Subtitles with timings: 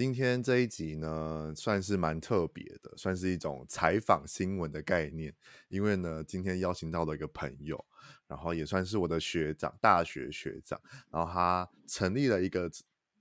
[0.00, 5.30] 今天这一集呢，算是蛮特别的，算是一种采访新闻的概念。
[5.68, 7.84] 因为呢，今天邀请到了一个朋友，
[8.26, 10.80] 然后也算是我的学长，大学学长。
[11.10, 12.70] 然后他成立了一个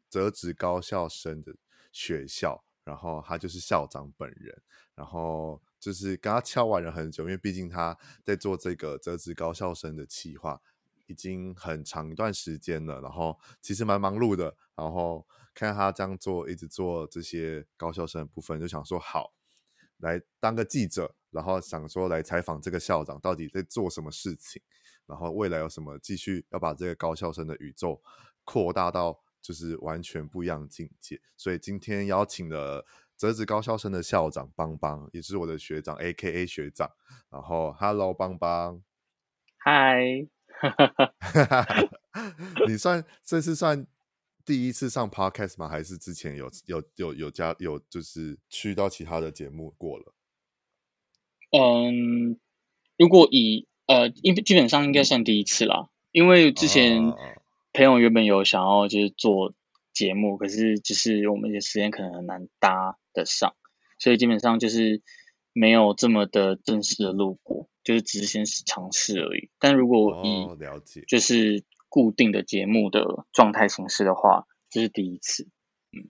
[0.10, 1.54] 折纸高校生的
[1.92, 4.62] 学校，然后他就是校长本人。
[4.96, 10.62] 然后就是跟他敲完了很久，因为毕竟他在做这个折纸高校生的企划
[11.10, 15.28] 已经很长一段时间了，然后其实蛮忙碌的，然后。
[15.56, 19.34] 看他这样做，一直做这些高校生的部分，就想说好
[19.98, 24.62] 来当个记者，然后想说来采访这个校长到底在做什么事情，
[25.06, 28.02] 然后未来有什么继续要把这个高校生的宇宙
[28.46, 31.20] 扩大到就是完全不一样境界。
[31.36, 32.86] 所以今天邀请了
[33.18, 36.90] 折纸高校生的校长邦邦，也是我的学长，AKA 学长。
[37.30, 38.82] 然后，Hello，邦邦，
[39.58, 40.26] 嗨，
[42.68, 43.88] 你算这次算。
[44.46, 45.68] 第一次上 podcast 吗？
[45.68, 50.16] 还是之前有有有有加有就是去到其他的节目过了？
[51.52, 52.40] 嗯，
[52.98, 57.14] 如果以呃，因基本上应该算第一次啦，因为之前
[57.74, 59.54] 朋友原本有想要就是做
[59.94, 63.54] 节目，可是就是我们的时间可能很难搭得上，
[64.00, 65.04] 所以基本上就是
[65.54, 69.50] 没有这么的正式的录过，就是只是先尝试而已。
[69.60, 71.64] 但如果以了解，就是。
[71.92, 75.50] 固定的节目的状态形式的话，这是第一次。
[75.92, 76.06] 嗯，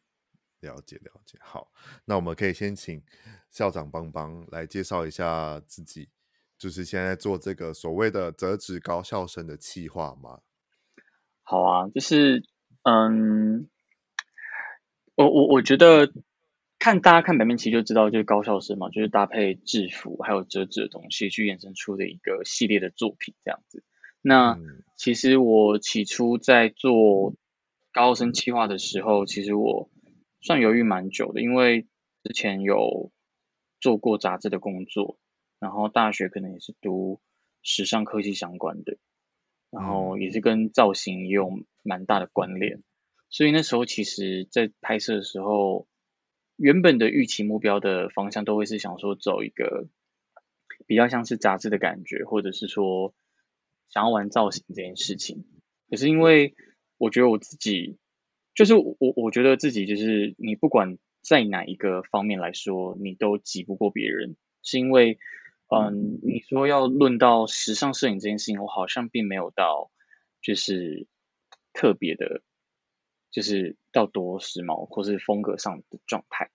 [0.60, 1.38] 了解了解。
[1.42, 1.72] 好，
[2.04, 3.02] 那我们可以先请
[3.50, 6.10] 校长帮帮来介绍一下自己，
[6.58, 10.42] 就是现在做这个所谓的折纸高校生的企划吗？
[11.44, 12.44] 好啊，就是
[12.84, 13.70] 嗯，
[15.16, 16.12] 我我我觉得
[16.80, 23.84] 看大家看版面其实就知道，就是高校生嘛，就是搭配制服还有折纸的东西去衍生出的一个系列的作品，这样子。
[24.22, 24.58] 那
[24.96, 27.36] 其实我起初在做
[27.92, 29.90] 高生企划的时候，其实我
[30.42, 31.86] 算犹豫蛮久的，因为
[32.24, 33.12] 之前有
[33.82, 35.18] 做过杂志的工作，
[35.60, 37.20] 然后大学可能也是读
[37.62, 38.98] 时尚科技相关的，
[39.70, 41.52] 然后也是跟造型也有
[41.84, 42.82] 蛮大的关联，
[43.30, 45.88] 所以那时候其实在拍摄的时候，
[46.60, 49.88] 原本的预期目标的方向都会是想说走一个
[50.86, 53.16] 比较像是杂志的感觉，或者是说。
[53.92, 55.46] 想要玩造型这件事情，
[55.90, 56.54] 可是因为
[57.00, 57.98] 我觉得我自己，
[58.54, 65.18] 就是我我觉得自己就是你不管在哪一个方面来说，你都挤不过别人，是因为，
[65.76, 69.90] 嗯，你说要论到时尚摄影这件事情，我好像并没有到
[70.44, 71.08] 就是
[71.74, 72.44] 特别的，
[73.32, 76.50] 就是到多时髦或是风格上的状态，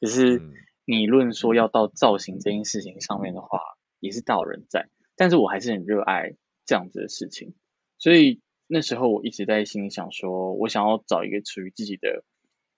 [0.00, 0.42] 只是
[0.84, 3.60] 你论说要到造型这件事情上面的话，
[4.00, 6.36] 也是大有人在，但是我还是很热爱。
[6.68, 7.54] 这样子的事情，
[7.96, 12.24] 所以那时候我一直在心里想说，我想要找一个属于自己的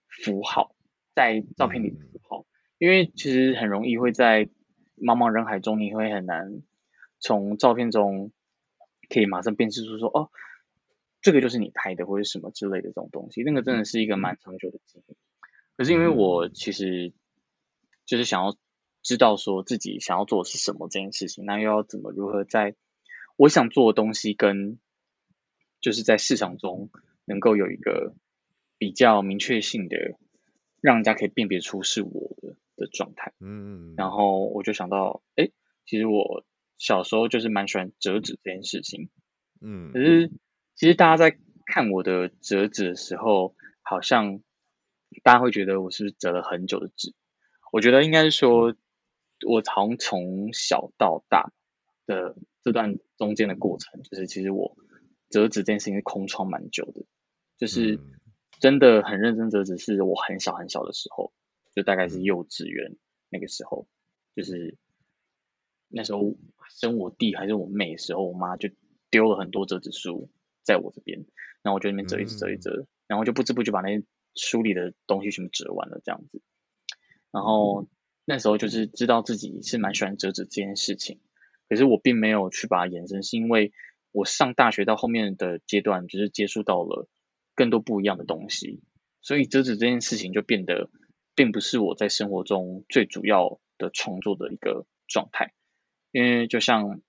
[0.06, 0.76] 符号，
[1.14, 2.44] 在照片里的符号，
[2.76, 4.44] 因为其实很容易会在
[4.94, 6.60] 茫茫人海中，你会很难
[7.18, 8.30] 从照片中
[9.08, 10.30] 可以马上辨识出说，哦，
[11.28, 15.14] 这个就是你拍的，或者什么之类的这种东西，那个真的是一个蛮长久的经历。
[15.76, 17.12] 可是因为我其实
[18.06, 18.56] 就是想要
[19.02, 22.76] 知道说自己想要做的是什么这件事情，那又要怎么如何在
[23.36, 24.78] 我想做的东西跟
[25.82, 26.88] 就是在市场中
[27.26, 28.14] 能够有一个
[28.78, 30.16] 比较明确性的，
[30.80, 33.34] 让人家可以辨别出是我的的状态。
[33.38, 35.50] 嗯，然后我就想到，哎，
[35.84, 36.46] 其实我
[36.78, 39.10] 小时候就是蛮喜欢折纸这件事情。
[39.60, 40.30] 嗯，可是
[40.78, 41.36] 其实大家在
[41.66, 44.40] 看我的折纸的时候，好像
[45.22, 47.12] 大家会觉得我是不是折了很久的纸？
[47.72, 48.74] 我觉得应该是说，
[49.46, 51.52] 我从从小到大
[52.06, 52.34] 的。
[52.64, 54.76] 这段中间的过程，就是其实我
[55.30, 57.06] 折纸这件事情是空窗蛮久的，
[57.56, 57.98] 就是
[58.60, 61.32] 真的很认真折纸，是我很小很小的时候，
[61.74, 62.98] 就大概是幼稚园
[63.30, 63.88] 那个时候，
[64.36, 64.76] 就是
[65.88, 66.34] 那时候
[66.68, 68.68] 生我弟还是我妹的时候，我妈就
[69.08, 70.28] 丢了很多折纸书
[70.68, 71.24] 在我这边，
[71.62, 74.04] 然后我就那边折一折折一折，然后就不知不觉把那些
[74.34, 76.42] 书里的东西全部折完了这样子，
[77.32, 77.88] 然后
[78.26, 81.20] 那时候就是知道自己是蛮喜欢折纸这件事情。
[81.70, 83.72] 可是我并没有去把它延伸，是因为
[84.12, 87.08] 我上大学到后面的阶段，就是接触到了
[87.54, 88.82] 更多不一样的东西，
[89.22, 90.90] 所以折纸这件事情就变得
[91.34, 95.52] 并不是我在生活中最主要的创作的一个状态，
[96.10, 97.00] 因为就像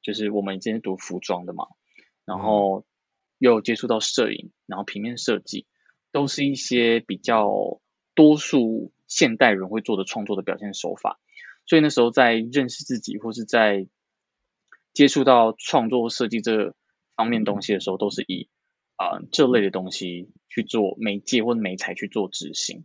[0.00, 1.66] 就是我们今天读服装的嘛，
[2.24, 2.84] 然后
[3.38, 5.66] 又接触到摄影，然后平面设计，
[6.12, 7.80] 都是一些比较
[8.14, 11.20] 多数现代人会做的创作的表现手法，
[11.66, 13.86] 所以那时候在认识自己或是在
[14.92, 16.74] 接触到创作设计这
[17.16, 18.48] 方面东西的时候，都是以
[18.96, 22.84] 啊、呃、这类的东西去做媒介或媒材去做执行，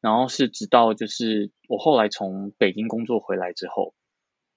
[0.00, 3.94] 然后是直到就是我后来从北京工作回来之后，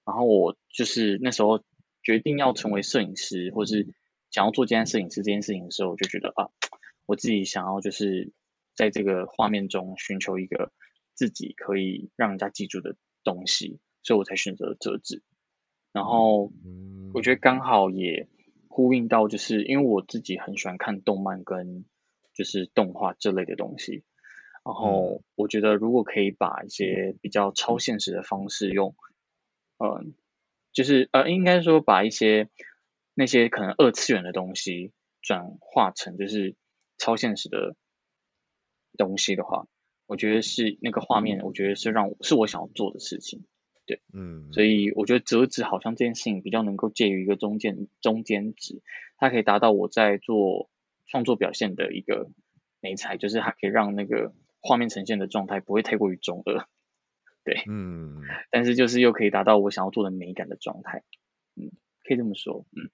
[0.04, 1.62] 然后我就是那时候
[2.02, 3.86] 决定要成为摄影师，或是
[4.30, 6.50] 想要做这件摄影师这件事情的时候，我就觉得啊，
[7.06, 8.32] 我自己想要就是
[8.74, 10.72] 在这个画面中寻求一个
[11.14, 15.22] 自己可以让人家记住的东西，所以我才选择了折纸。
[15.92, 16.52] 然后
[17.14, 18.28] 我觉得刚好也
[18.68, 21.84] 呼应到，就是因为我自己很喜欢看动漫跟
[22.34, 24.04] 就是动画这类的东西。
[24.64, 28.94] 然后我觉得如果可以把一些比较超现实的方式用，
[29.78, 30.14] 嗯，
[30.72, 32.50] 就是呃，应该说把一些
[33.18, 34.92] 那些可能二次元的东西
[35.22, 36.54] 转化成就是
[36.98, 37.74] 超现实的
[38.96, 39.66] 东西的话，
[40.06, 43.44] 我觉得是那个画面，我觉得是让我是我想要做的事情。
[43.86, 48.82] 对，嗯，所以我觉得折纸好像这件事情比较能够介于一个中间中间值，
[49.16, 50.70] 它可以达到我在做
[51.06, 52.30] 创作表现的一个
[52.80, 56.68] 美材，就是它可以让那个画面呈现的状态不会太过于中二，
[57.42, 58.22] 对，嗯，
[58.52, 61.02] 但是就是又可以达到我想要做的美感的状态，
[61.56, 61.72] 嗯，
[62.04, 62.90] 可以这么说，嗯，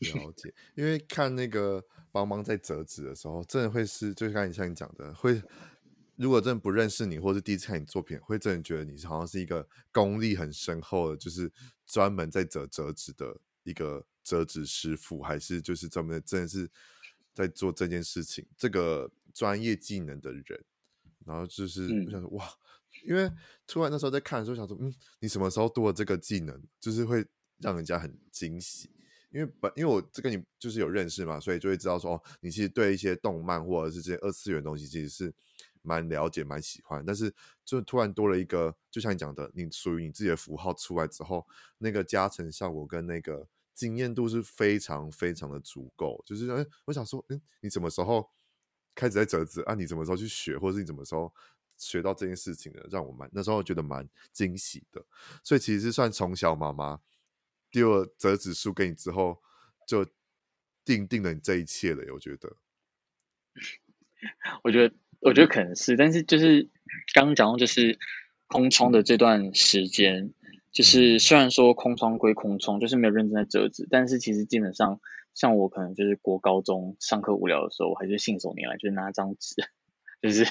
[0.00, 5.42] 了解，因为看那个邦邦在折纸的时候，真的会是，就像你像你讲的会。
[6.16, 11.50] 如果真的不认识你，或是第一次看你作品，会真的觉得你好像是一个功力很深厚的，就是
[11.84, 16.70] 专门在折折纸的一个折纸师傅，还是就是专门真的是
[17.34, 20.64] 在做这件事情这个专业技能的人。
[21.26, 22.48] 然后就是我想说，哇，
[23.04, 23.28] 因为
[23.66, 27.26] 突然那时候在看的时候想说，嗯，你什么时候多了这个技能，就是会
[27.58, 28.88] 让人家很惊喜。
[29.34, 35.34] 因为本因为我这跟你就是有认识嘛，所以就会知道说，哦，你其实对一些动漫或者是这些二次元东西，其实是。
[35.86, 37.30] 蛮了解，蛮喜欢，但是
[37.62, 41.46] 就突然多了一个，就像你讲的，你属于你自己的符号出来之后，
[41.76, 46.22] 那个加成效果跟那个惊艳度是非常非常的足够。
[46.24, 48.26] 就是，哎，我想说，嗯，你什么时候
[48.94, 49.74] 开始在折纸啊？
[49.74, 51.30] 你什么时候去学，或者是你什么时候
[51.76, 52.86] 学到这件事情的？
[52.90, 55.04] 让我蛮那时候觉得蛮惊喜的。
[55.42, 56.98] 所以其实算从小妈妈
[57.74, 59.42] 丢了折纸书给你之后，
[59.86, 60.06] 就
[60.84, 62.04] 定定了你这一切了。
[62.14, 62.56] 我觉得，
[64.62, 64.94] 我觉得。
[65.20, 66.68] 我觉得可能是，但是就是
[67.14, 67.98] 刚刚讲到，就是
[68.46, 70.34] 空窗的这段时间，
[70.70, 75.00] 就是虽然说空窗归空窗，就是没有认真在折纸，但是其实基本上，
[75.32, 79.54] 像我可能就是国高中上课无聊的时候，我还是信手拈来，就是拿张纸，
[80.20, 80.44] 就是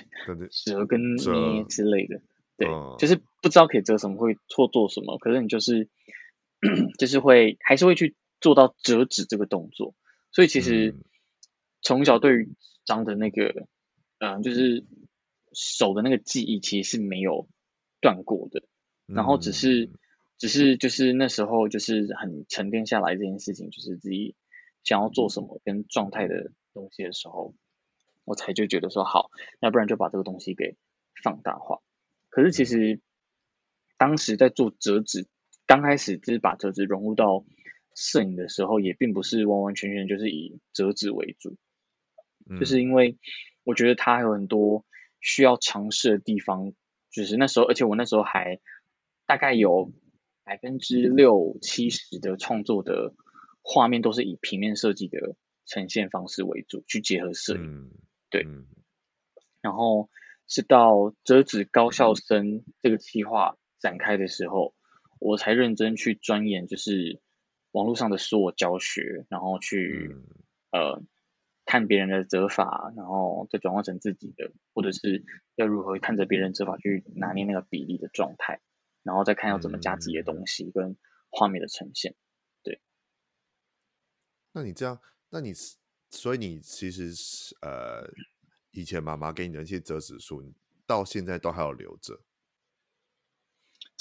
[0.66, 2.20] 折跟捏之类的，
[2.58, 2.68] 对，
[2.98, 5.88] 就是不知道可以折什么，会错做什么，可是你就是
[6.98, 9.96] 就是会还是会去做到折纸这个动作，
[10.32, 10.96] 所以其实
[11.82, 12.56] 从小对于
[12.86, 13.68] 张的那个。
[14.20, 14.86] 嗯，就是
[15.52, 17.50] 手的那个记忆其实是没有
[18.00, 18.64] 断过的，
[19.06, 20.00] 然后只是，嗯、
[20.38, 24.34] 只是就是那时候就是很沉淀下来这件事情，就是自己
[24.86, 27.54] 想要做什么跟状态的东西的时候，
[28.24, 29.30] 我才就觉得说好，
[29.60, 30.78] 要不然就把这个东西给
[31.22, 31.80] 放大化。
[32.30, 33.02] 可是其实
[33.98, 35.28] 当时在做折纸，
[35.68, 37.46] 刚开始就是把折纸融入到
[37.96, 41.58] 摄影的时候，也并不是完完全全就是以折纸为主，
[42.50, 43.18] 嗯、就是因为。
[43.66, 44.84] 我觉得它还有很多
[45.22, 46.74] 需要尝试的地方，
[47.10, 48.60] 就是那时候，而且我那时候还
[49.26, 49.94] 大概有
[50.44, 53.14] 百分之六七十的创作的
[53.62, 57.90] 画面都是以平面设计的呈现方式为主，去结合摄影。
[58.30, 58.46] 对。
[59.62, 60.10] 然后
[60.46, 64.76] 是到折纸高校生这个计划展开的时候，
[65.24, 67.22] 我才认真去钻研，就是
[67.72, 70.16] 网络上的所有教学，然后去
[70.72, 71.04] 呃。
[71.66, 75.24] 看别人的折法，然后再转换成自己的，或者是
[75.56, 78.60] 要如何看着别人折法去拿捏那个比例的状态，
[79.02, 80.98] 然后再看要怎么加自己的东西跟
[81.30, 82.16] 画面的呈现。
[82.64, 82.82] 对。
[84.52, 85.00] 那你这样，
[85.30, 85.54] 那你
[86.10, 88.12] 所以你其实是呃，
[88.72, 90.44] 以前妈妈给你的那些折纸书，
[90.86, 92.20] 到现在都还有留着。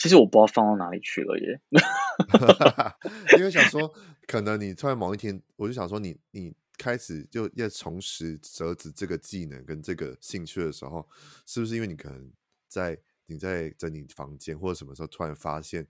[0.02, 1.61] 其实我不知道放到哪里去了耶。
[3.38, 3.94] 因为想说，
[4.26, 6.56] 可能你突然某一天，我就想说你，你你。
[6.78, 11.09] 开始就要重拾折纸这个技能跟这个兴趣的时候，
[11.47, 12.32] 是不是因为你可能
[12.66, 15.87] 在你在整理房间或者什么时候突然发现，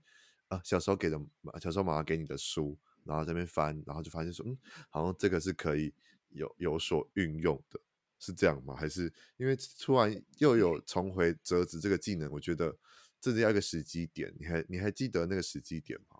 [0.49, 1.19] 啊，小时候给的，
[1.59, 4.55] 小时候妈妈给你的书，然后这边翻，然后就发现说，嗯，
[4.89, 5.91] 好像这个是可以
[6.29, 7.79] 有有所运用的，
[8.19, 8.75] 是这样吗？
[8.77, 12.29] 还是因为突然又有重回折纸这个技能？
[12.29, 12.77] 我觉得
[13.23, 16.19] 这是要一个时机点，你还你还记得那个时机点吗？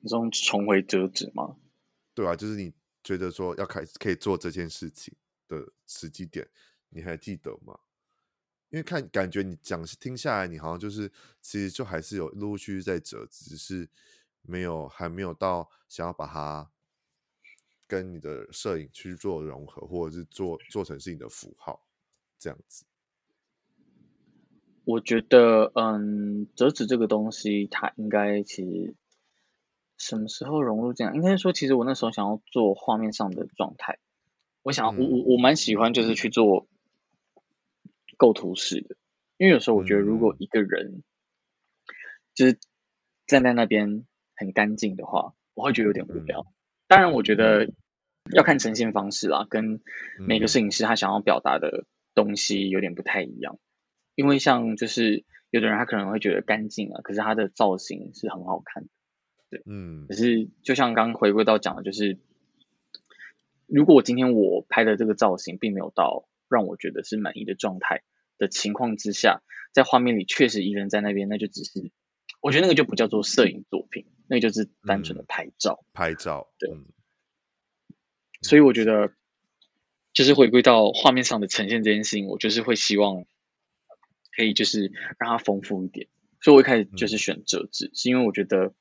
[0.00, 1.56] 你说重回折纸吗？
[2.14, 5.12] 对啊，就是你觉得说要开始可以做这件事情
[5.48, 6.48] 的时机点，
[6.90, 7.76] 你还记得吗？
[8.70, 11.10] 因为看感觉你讲听下来，你好像就是
[11.40, 13.88] 其实就还是有陆陆续续在折，只是
[14.42, 16.70] 没有还没有到想要把它
[17.88, 21.84] 跟你的摄影去做融合，或者是做做成是你的符号
[22.38, 22.84] 这样子。
[24.84, 28.94] 我觉得，嗯，折纸这个东西，它应该其实。
[29.98, 31.14] 什么时候融入这样？
[31.14, 34.00] 应该说，其实我那时候想要做画面上的状态。
[34.62, 36.66] 我想我我我蛮喜欢，就是去做
[38.16, 38.96] 构图式的。
[39.36, 41.04] 因为有时候我觉得，如果一个人
[42.34, 42.58] 就是
[43.28, 46.40] 站在那边很干净的话，我会觉得有点无聊。
[46.40, 46.52] 嗯、
[46.88, 47.70] 当然，我觉得
[48.34, 49.80] 要看呈现方式啦，跟
[50.18, 53.56] 每个摄影师他想要表达的东西有点不太一样。
[54.14, 58.88] 因为像就是有的人他可能会觉得干净啊，可是他的造型是很好看的。
[59.50, 62.18] 对，嗯，可是就像刚刚回归到讲的，就是
[63.66, 68.02] 如果我今天我拍的这个造型并没有到让我觉得是满意的状态
[68.38, 69.42] 的情况之下，
[69.72, 71.90] 在画面里确实一个人在那边，那就只是
[72.40, 75.84] 我觉得那个就不叫做摄影作品，那个就是单纯的拍照。
[75.84, 76.70] 嗯、拍照，对。
[76.70, 76.86] 嗯、
[78.42, 79.12] 所以我觉得，
[80.12, 83.24] 就是回归到画面上的呈现这件事情，我就是会希望
[84.36, 86.08] 可以就是让它丰富一点。
[86.40, 88.74] 所以我一开始就是选折纸，嗯、是因为我觉得。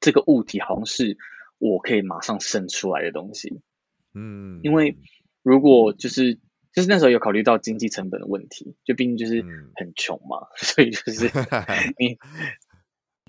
[0.00, 1.16] 这个物体好像是
[1.56, 3.62] 我可以马上生出来的东西，
[4.12, 4.98] 嗯，因为
[5.42, 6.34] 如果就是
[6.74, 9.42] 就是那时候有考虑到经济成本的问题，就毕竟就是
[9.76, 11.30] 很穷嘛，嗯、所以就是
[11.96, 12.18] 你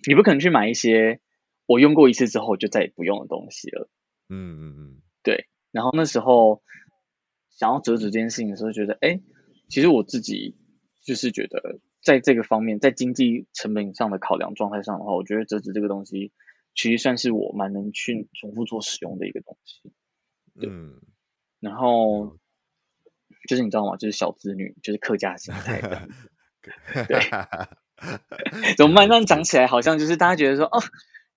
[0.06, 1.22] 你不可能去买一些
[1.66, 3.90] 我用过一次之后就再也不用的东西了，
[4.28, 5.48] 嗯嗯嗯，对。
[5.72, 6.62] 然后那时候
[7.52, 9.22] 想要折纸这件事情的时候，觉得哎，
[9.70, 10.58] 其实我自己
[11.06, 16.34] 就是觉得在这个方面，在经济成本上的考量状态上的话，我觉得折纸这个东西。
[16.78, 19.94] 其实算是我蛮能去重复做使用的一个东西，
[20.60, 20.70] 对。
[20.70, 21.00] 嗯、
[21.62, 22.38] 然后
[23.48, 23.96] 就是你知道吗？
[23.96, 26.10] 就是小资女，就是客家心态的，
[27.08, 27.18] 对。
[28.76, 30.84] 怎么慢慢长起来，好像就是大家觉得说，哦，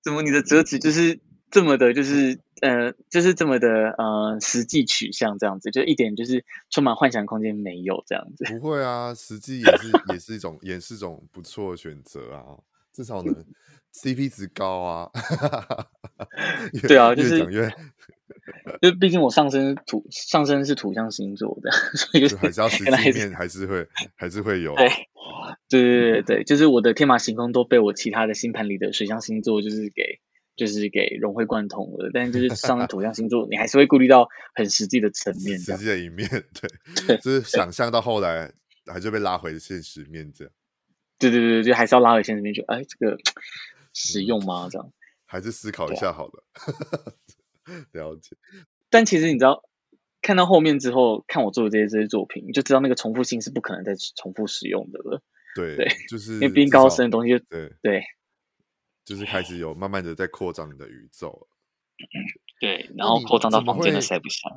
[0.03, 1.21] 怎么你的折纸就是
[1.53, 8.45] 这么的，就是呃，就是这么的呃，实际取向这样子，就一点就是充满幻想空间没有这样子。
[8.59, 12.45] 不会啊，实际也是也是一种也是一种不错的选择啊，
[12.93, 13.35] 至少能。
[13.91, 15.11] CP 值高啊，
[16.87, 17.71] 对啊，就是越越
[18.83, 24.89] 就毕竟我上升土上升是土象星座的，所以就还是要 实际面还是会 还是会有对
[25.69, 30.21] 对对对对，就是我的天马行空都被我其他的星盘里的水象星座就是给
[30.59, 36.29] 就是给融会贯通了，但是就是上升土象星座，你还是会顾虑到很实际的层面，实际的一面，
[37.07, 38.53] 对，就是想象到后来
[38.85, 40.53] 还是被拉回现实面这样，
[41.19, 43.17] 对对对，就还是要拉回现实面，就哎这个。
[43.95, 44.69] 实用吗？
[44.71, 44.93] 这样
[45.27, 46.45] 还是思考一下好了。
[46.53, 48.37] 啊、 了解。
[48.91, 49.65] 但其实你知道，
[50.23, 55.21] 看到后面之后，看我做的这些这些作品，你就知道那个重复性是不可能再重复使用的了。
[55.57, 58.05] 对对，就是因为毕竟高深的东西就，对对，
[59.09, 61.49] 就是开始有慢慢的在扩张你的宇宙。
[62.61, 64.51] 对，然后扩张到房间都塞不下。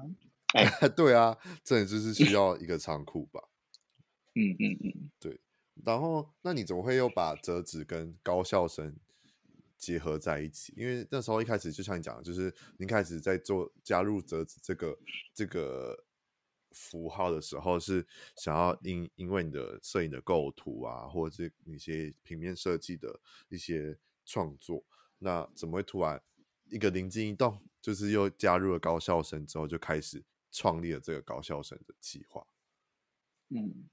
[0.56, 3.42] 哎， 对啊，这也就是需要一个仓库吧。
[4.36, 5.40] 嗯嗯嗯，对。
[5.86, 8.94] 然后，那你怎么会又把折纸跟高校生
[9.78, 10.74] 结合在一起？
[10.76, 15.00] 因为那时候一开始就像你讲的，就是你开始在做加入折纸这个
[15.34, 16.04] 这个
[16.72, 18.06] 符号的时候，是
[18.36, 23.98] 想要因因为你的摄影的构图啊，或者是一些平面设计的一些
[24.32, 24.84] 创作，
[25.20, 26.22] 那怎么会突然
[26.70, 32.48] 一个灵机一动，就是又加入了高校生之后，就开始创立了这个高校生的计划？
[33.50, 33.90] 嗯。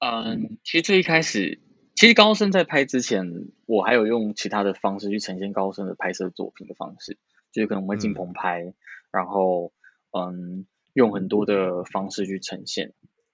[0.00, 1.62] 嗯，其实最一开始，
[1.94, 7.16] 其实高升在拍之前，我还有用其他的方式去呈现高升的拍摄作品的方式，
[7.52, 8.74] 就是可能我们会进棚拍，嗯、
[9.10, 9.72] 然后
[10.10, 12.92] 嗯，用很多的方式去呈现，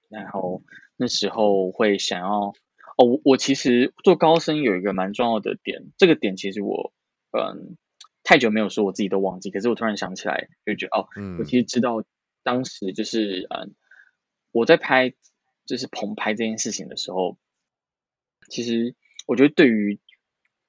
[0.08, 0.62] 然后
[0.96, 2.54] 那时候会想要
[3.00, 6.92] 哦，我我其实做高升有一个蛮重要的点，这个点其实我
[7.30, 7.76] 嗯
[8.22, 12.04] 太久没有说，我自己都忘记，可是我突然想起来，就觉得哦，嗯、我其实知道
[12.42, 13.74] 当时就是嗯
[14.52, 15.14] 我在拍。
[15.66, 17.38] 就是棚拍这件事情的时候，
[18.48, 18.96] 其实
[19.28, 20.00] 我觉得对于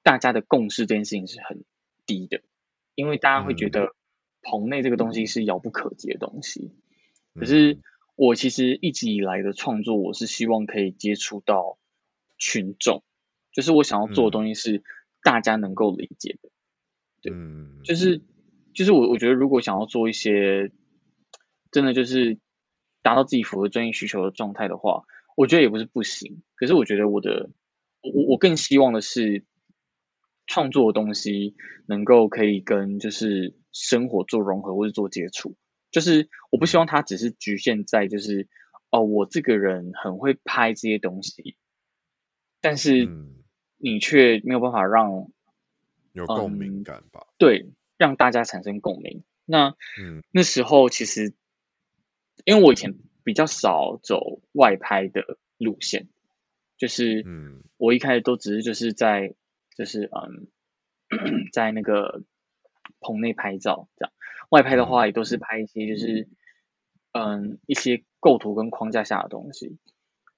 [0.04, 1.64] 大家的共识这件事情是很
[2.06, 2.42] 低的，
[2.94, 3.96] 因为大家会觉得
[4.42, 6.70] 棚内这个东西是遥不可及的东西。
[7.34, 7.80] 可是
[8.14, 11.78] 我其实一直以来的创作，我是希望可以接触到
[12.42, 13.04] 群众，
[13.52, 14.82] 就是我想要做的东西是
[15.22, 16.50] 大家能够理解的。
[17.20, 18.20] 对，嗯，就是
[18.74, 20.72] 就是我我觉得如果想要做一些
[21.70, 22.40] 真的就是
[23.00, 25.04] 达到自己符合专业需求的状态的话，
[25.36, 26.42] 我觉得也不是不行。
[26.56, 27.50] 可是我觉得我的
[28.02, 29.44] 我我更希望的是
[30.48, 31.54] 创作的东西
[31.86, 35.54] 能够可以跟就是生活做融合或者做接触。
[35.92, 38.48] 就是我不希望它只是局限在就是
[38.90, 41.54] 哦，我这个人很会拍这些东西，
[42.62, 43.06] 但是
[43.76, 45.32] 你却没有办法让、嗯、
[46.12, 47.26] 有共鸣感吧？
[47.36, 49.22] 对，让大家产生共鸣。
[49.44, 51.34] 那嗯，那时候其实
[52.46, 56.08] 因为我以前比较少走外拍的路线，
[56.78, 59.34] 就是嗯，我一开始都只是就是在
[59.76, 60.46] 就是嗯，
[61.52, 62.22] 在那个
[63.00, 64.12] 棚内拍照这样。
[64.48, 66.28] 外拍的话，也都是拍一些就是，
[67.12, 69.78] 嗯，一些构图跟框架下的东西。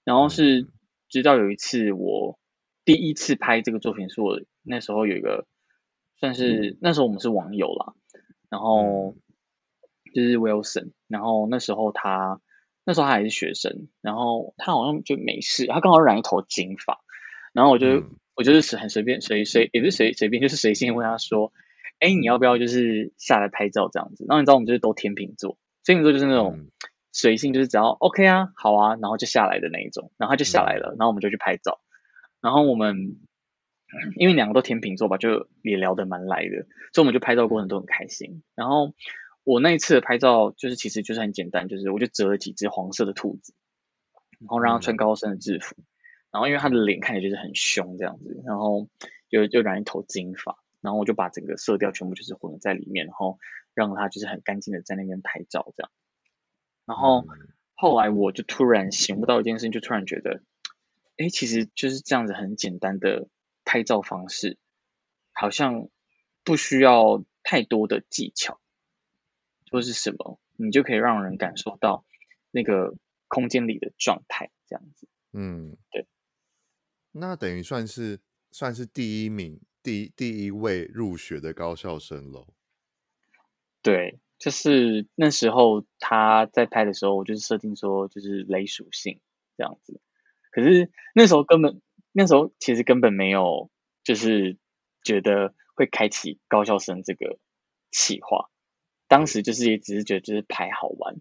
[0.05, 0.69] 然后是
[1.15, 2.39] 直到有一次，我
[2.85, 5.47] 第一次拍这个作品，是我那时候有一个
[6.19, 7.95] 算是那时候我们是网友啦，
[8.51, 9.17] 然后
[10.13, 12.41] 就是 Wilson，然后那时候他
[12.85, 17.01] 那时候他还是学生，然后他好像就没事，他刚好染一头金发，
[17.53, 18.03] 然后我就
[18.35, 21.53] 我就是很随便随随也不是随随便，就是随性问他说。
[22.01, 24.27] 哎，你要不要就是下来拍照这样子？
[24.29, 26.67] 然后你知道我们就是都天秤座，天秤座就是那种
[27.15, 30.11] 随性，就是只要 OK 啊，好啊，然后就下来的那一种。
[30.19, 31.81] 然后他就下来了，然后我们就去拍照。
[32.41, 33.17] 然后我们
[34.19, 38.43] 因为两个都天秤座吧，就也聊得蛮来的，所以我们就拍照过程都很开心。
[38.57, 38.93] 然后
[39.45, 43.55] 我那一次的拍照就是其实就是很简单，就是我就折了几只黄色的兔子，
[44.41, 45.77] 然后让他穿高深的制服。
[46.33, 48.89] 然后因为他的脸看起来就是很凶这样子，然后
[49.31, 50.59] 就就染一头金发。
[50.81, 53.39] 然后我就把整个色调全部就是混在里面，然后
[53.73, 55.91] 让他就是很干净的在那边拍照这样。
[56.85, 57.27] 然后
[57.75, 60.43] 后来我就突然醒悟到一件事情，就突然觉得，
[61.17, 63.29] 哎，其实就是这样子很简单的
[63.65, 64.59] 拍照方式，
[65.33, 65.89] 好像
[66.43, 68.61] 不需要太多的技巧，
[69.71, 72.05] 或是什么，你就可以让人感受到
[72.51, 72.95] 那个
[73.29, 75.09] 空间里的状态这样子。
[75.33, 76.07] 嗯，对。
[77.13, 78.21] 那等于算是
[78.51, 79.61] 算是第一名。
[79.85, 82.55] 第第一位入学的高校生喽，
[83.83, 89.21] 对，就是那时候他在拍的时候，我就是设定说就是雷属性
[89.57, 90.01] 这样子，
[90.51, 91.81] 可是那时候根本
[92.13, 93.71] 那时候其实根本没有
[94.03, 94.59] 就是
[95.03, 97.39] 觉得会开启高校生这个
[97.91, 98.51] 企划，
[99.09, 101.17] 当时就是也只是觉得就是拍好玩，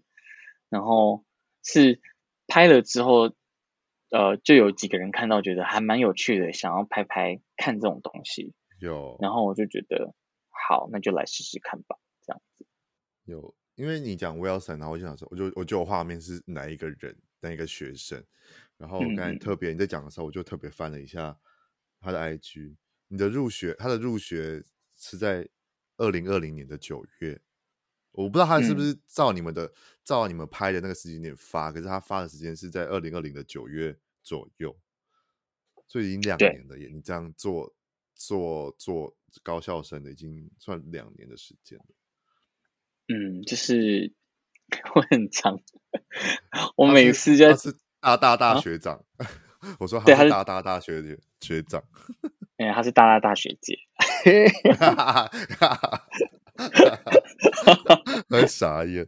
[0.68, 1.24] 然后
[1.62, 2.00] 是
[2.46, 3.32] 拍了之后。
[4.10, 8.54] 呃，就有几个人看到，觉得还蛮有趣的，想要拍拍看这种东西。
[8.78, 10.14] 有，然后我就觉得
[10.50, 11.96] 好，那就来试试看吧。
[13.24, 18.24] 有，因为你讲 Wilson，然后我就想说，我就我就有画面是哪一个人，哪一个学生。
[18.76, 21.38] 然后我刚才特别你在讲的时候，我就特别翻了一下
[22.00, 22.76] 他的 IG。
[23.08, 24.64] 你的入学，他的入学
[24.96, 25.48] 是在
[25.96, 27.40] 二零二零年的九月。
[28.12, 29.72] 我不知道他是不是照你们的、嗯、
[30.04, 33.98] 照你们拍的那个时间点发，可是他发的时间是在二零二零的九月。
[34.26, 34.74] 左右，
[35.86, 36.88] 所以已经两年了耶！
[36.90, 37.76] 你这样做
[38.14, 41.84] 做做高校生的，已经算两年的时间了。
[43.08, 44.12] 嗯，就是
[44.94, 45.60] 我很长，
[46.76, 49.26] 我每次就 他是大大大学长，啊、
[49.78, 51.82] 我说他是大大大学的学长，
[52.58, 53.78] 哎，他是大大大学姐，
[58.28, 59.06] 很傻眼。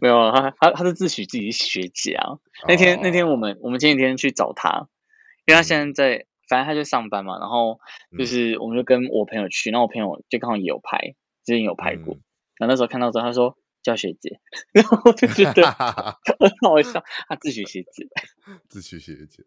[0.00, 2.38] 没有他，他他是自诩自己是学姐啊。
[2.68, 3.02] 那天、oh.
[3.02, 4.88] 那天我们我们前几天去找他，
[5.46, 7.40] 因为他现在在，反正他就上班嘛。
[7.40, 7.80] 然后
[8.16, 12.16] 就是我们就跟我朋友去，然后我朋友就刚好也有拍，之前有拍过。
[12.58, 14.40] 然后那时候看到之后，他说叫学姐，
[14.72, 17.02] 然后我就觉得很好笑。
[17.28, 18.06] 他自诩学姐，
[18.68, 19.44] 自诩学姐。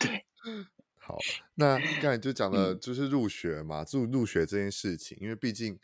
[0.00, 0.24] 对，
[0.98, 1.18] 好，
[1.54, 5.78] 那刚才就讲了，就是入学嘛，入入学这件事情，因为毕竟。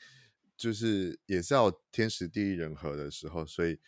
[0.54, 3.80] 就是也是要天时地利人和的时候，所以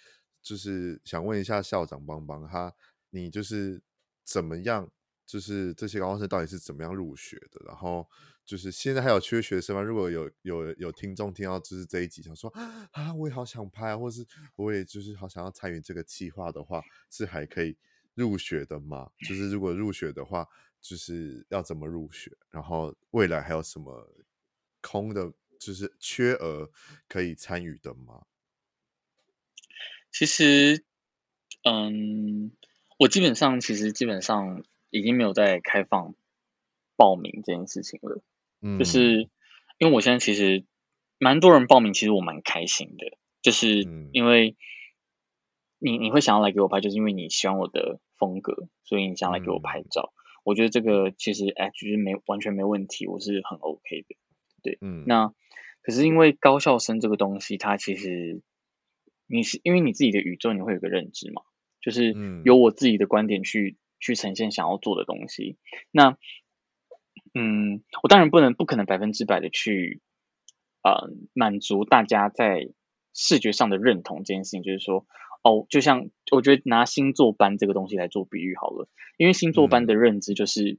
[0.43, 2.75] 就是想问一下校长帮帮他，
[3.11, 3.81] 你就是
[4.25, 4.91] 怎么样？
[5.25, 7.63] 就是这些高中生到底是怎么样入学的？
[7.67, 8.09] 然后
[8.45, 9.83] 就是现在还有缺学生吗？
[9.83, 12.51] 如果有有有听众听到就是这一集，想说
[12.93, 14.27] 啊，我也好想拍啊，或是
[14.57, 17.77] 我也就是好想要参与这个计划的话，是还可以
[18.15, 19.11] 入学的吗？
[19.27, 20.47] 就是如果入学的话，
[20.81, 22.31] 就是要怎么入学？
[22.51, 24.09] 然后未来还有什么
[24.81, 25.33] 空的？
[25.57, 26.71] 就是缺额
[27.09, 28.27] 可以参与的吗？
[30.13, 30.85] 其实，
[31.63, 32.53] 嗯，
[32.99, 36.15] 我基本上其实基本上已经没有在开放
[36.97, 38.23] 报名这件事情了。
[38.65, 39.29] 嗯，就是
[39.79, 40.65] 因为我现在其实
[41.19, 43.19] 蛮多人报名，其实我蛮开心的。
[43.43, 44.57] 就是因为
[45.79, 50.15] 你你会想要来给我拍，就是因为你喜欢我的风格，所以你想要来给我拍照。
[50.17, 54.17] 嗯，我觉得这个其实哎，就是没完全没问题，我是很 OK 的。
[54.63, 55.35] 对，嗯，那
[55.83, 58.41] 可是因为高校生这个东西，它其实
[59.27, 61.43] 你是因为你自己的宇宙，你会有个认知嘛，
[61.83, 62.15] 就是
[62.47, 65.59] 有我自己的观点去、嗯、去呈现想要做的东西。
[65.91, 66.17] 那
[67.35, 70.01] 嗯，我当然不能不可能百分之百的去
[70.83, 72.69] 呃满足大家在
[73.13, 75.07] 视觉上的认同这件事情，就是说。
[75.47, 80.79] 哦，就像我觉得拿星座班这个东西来做比喻好了，因为星座班的认知就是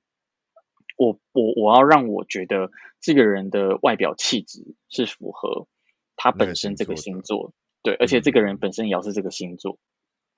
[0.97, 5.67] 我，我我我要让我觉得这个人的外表气质是符合
[6.15, 9.77] 他本身这个星座，对，而且这个人本身也要是这个星座。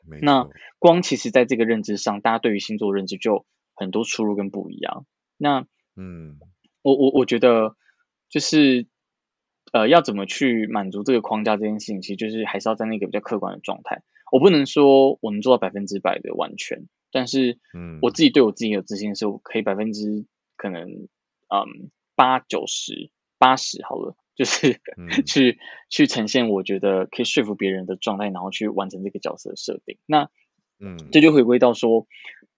[0.05, 5.05] 嗯、那光其实在这个认知上，大家对于星座认知就很多出入跟不一样。
[5.37, 5.65] 那
[5.97, 6.37] 嗯，
[6.81, 7.75] 我我我觉得
[8.29, 8.87] 就是。
[9.73, 14.01] 呃，要怎么去满足这个框架这件事情，其实就是还是要在那个比较客观的状态。
[14.31, 29.97] 我不能说我能做到百分之百的完全，但是，嗯，我自己对我自己有自信，的时候可以百分之可能，嗯，八九十八十好了，就是、嗯、 去去呈现我觉得可以说服别人的状态，然后去完成这个角色的设定。
[30.05, 30.29] 那，
[30.79, 32.07] 嗯，这就回归到说，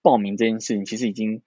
[0.00, 1.42] 报名这件事情其实已经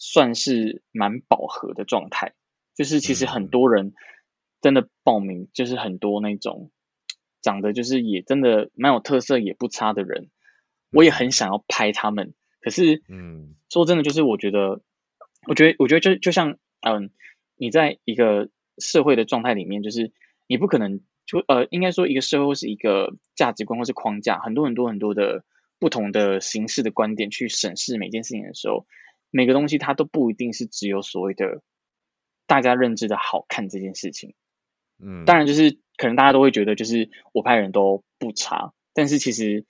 [0.00, 2.32] 算是蛮饱和的状态，
[2.74, 3.86] 就是其实很多人。
[3.86, 3.94] 嗯
[4.62, 6.70] 真的报名就是很多那种
[7.40, 10.28] 长得就是也真的蛮有特色也不差的人，
[10.92, 12.34] 我也很想要拍他们。
[12.60, 14.82] 可是，嗯，说真的，就是我觉得，
[15.48, 17.10] 我觉得，我觉得就就像，嗯，
[17.56, 20.12] 你在一个社会的状态里面，就是
[20.46, 25.42] 你不可能就呃，应该说一个社会是一个价值观或是框架，很多很多很多的
[25.78, 28.84] 不同的形式的观点去审视每件事情的时候，
[29.30, 31.62] 每个东西它都不一定是只有所谓的
[32.46, 34.34] 大家认知的好看这件事情。
[34.98, 39.64] 嗯，当然，就是可能大家都会觉得，就是我拍人都不差，但是其实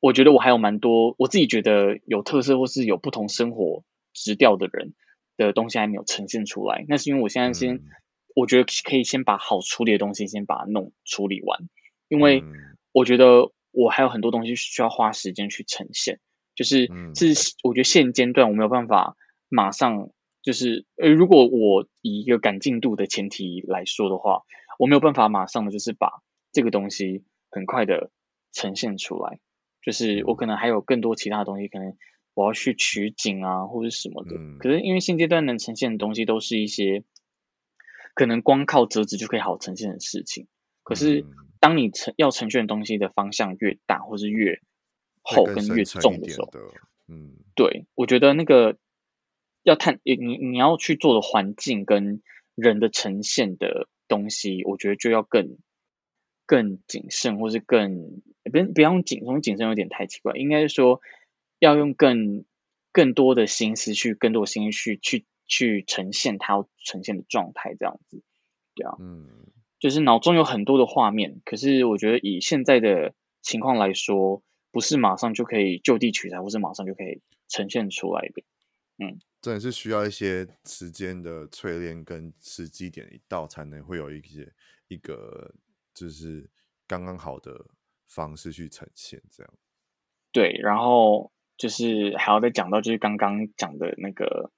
[0.00, 4.94] 我觉得我还有蛮多我自己觉得有特色或是有不同生活直调的人
[5.36, 6.84] 的东西还没有呈现出来。
[6.88, 7.82] 那是因为我现在先，
[8.34, 11.68] 我觉得可以先把好处理的东西先把它弄处理完，
[12.08, 12.42] 因为
[12.92, 16.18] 我觉得我还有很多东西需要花时间去呈现，
[16.56, 19.16] 就是是我觉得现阶段我没有办法
[19.48, 20.10] 马上。
[20.42, 24.42] 就是，呃，如果我以一个赶进度的前提来说的话，
[24.78, 28.12] 我没有办法马上的就是把这个东西很快的
[28.52, 29.40] 呈现出来。
[29.82, 31.96] 就是我可能还有更多其他的东西，可能
[32.34, 34.36] 我要去取景啊，或者什么的。
[34.60, 37.02] 可是因为现阶段能呈现的东西都是一些
[38.14, 40.46] 可能光靠折纸就可以好呈现的事情。
[40.84, 41.24] 可是
[41.58, 44.60] 当你呈要呈现的东西的方向越大，或是越
[45.26, 46.50] 厚跟越重的时候，
[47.08, 48.78] 嗯，对，我觉得那个。
[49.66, 52.22] 要探你你要去做的环境跟
[52.54, 55.58] 人的呈现的东西，我觉得就要更
[56.46, 61.00] 更谨慎，或是更不不要用谨，用谨慎有点太奇怪，应该是说
[61.58, 62.44] 要用更
[62.92, 68.22] 更多的心思去，更多的心思去去去呈现它要呈现的状态，这样子，
[68.76, 69.26] 对啊，嗯，
[69.80, 74.44] 就是脑中有很多的画面，可是我觉得以现在的情况来说，
[74.76, 78.44] 不是马上就可以就地取材，或是马上就可以呈现出来的，
[78.98, 79.18] 嗯。
[79.40, 84.52] 真的是需要一些时间的淬炼，跟时机点一到，才能会有一些
[84.88, 85.54] 一个
[85.94, 86.50] 就是
[86.86, 87.64] 刚刚好的
[88.06, 89.54] 方式去呈现这样。
[90.30, 94.52] 对，然后就是还要再讲到，就是刚刚讲的那个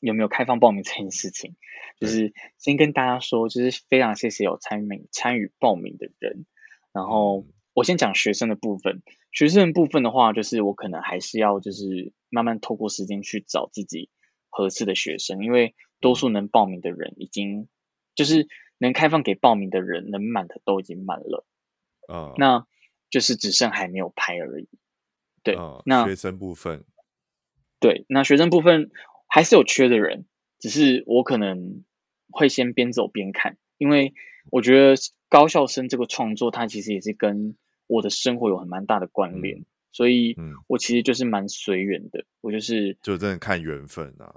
[0.00, 1.54] 有没有开放报名这件事情，
[2.00, 6.44] 就是先跟大家说，就是非常谢谢有参与参与报名的人，
[6.90, 7.42] 然后。
[7.42, 14.10] 嗯我先讲学生的部分，学生的部分的话，就是我可能还是要就是慢慢透过时间去找自己
[14.48, 17.68] 合适的学生，因为多数能报名的人已经
[18.16, 21.46] 就是能开放给报名的人能满的都已经满了，
[22.08, 22.66] 啊，那
[23.10, 24.68] 就是只剩还没有拍而已。
[25.44, 26.84] 对，那学生部分，
[27.78, 28.90] 对，那学生部分
[29.28, 30.26] 还是有缺的人，
[30.58, 31.84] 只是我可能
[32.32, 34.14] 会先边走边看，因为
[34.50, 37.56] 我觉得高校生这个创作，它其实也是跟
[37.88, 40.36] 我的生活有很蛮大的关联，嗯、所以，
[40.68, 44.36] 我其实就是蛮随缘的，我就是就真的看缘分啊。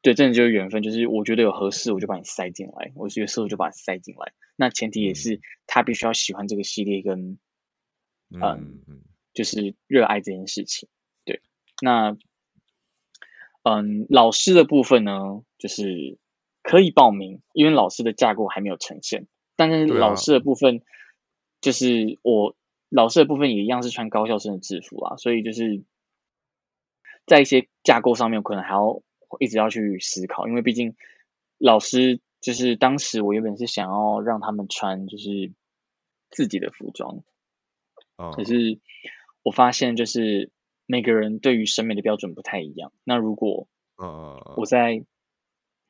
[0.00, 4.32] 对，真的就是缘分，就是我觉得有合适，我就把你塞进来；我觉得适合，就把你塞进来。
[4.56, 7.38] 那前提也是他必须要喜欢这个系列跟，
[8.30, 9.02] 跟嗯，嗯，
[9.34, 10.88] 就是热爱这件事情。
[11.24, 11.40] 对，
[11.80, 12.16] 那
[13.62, 16.18] 嗯，老师的部分呢，就是
[16.62, 20.82] 可以报名，因为老师的架构还没有呈现，但是老师的部分
[21.60, 22.56] 就是我。
[22.94, 25.82] 老师的部分也一样是穿高校生的制服啊，所以就是
[27.24, 29.02] 在一些架构上面，我可能还要
[29.40, 30.94] 一直要去思考，因为毕竟
[31.56, 35.52] 老师就是当时我原本是想要让他们穿就是
[36.30, 37.22] 自己的服装，
[38.16, 38.78] 哦可是
[39.42, 40.50] 我发现就是
[40.84, 43.68] 每个人对于审美的标准不太一样，那如果
[44.56, 45.02] 我在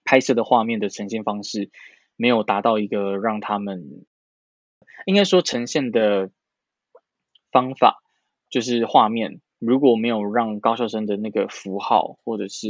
[0.05, 1.71] 拍摄的画面的呈现方式
[2.15, 4.05] 没有达到一个让他们
[5.07, 6.31] 应该说呈现的
[7.53, 8.03] 方法，
[8.51, 12.67] 就是画面如果没有让高校生的那个符号或者是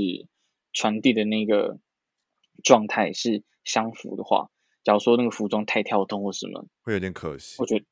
[0.73, 1.79] 传递的那个
[2.63, 4.51] 状态是相符的话，
[4.83, 7.57] 假如说那个服装太跳动或什么，会有点可惜。
[7.59, 7.85] 我觉得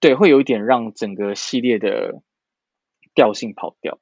[0.00, 2.22] 对，会有一点让整个系列的
[3.14, 4.00] 调性跑掉。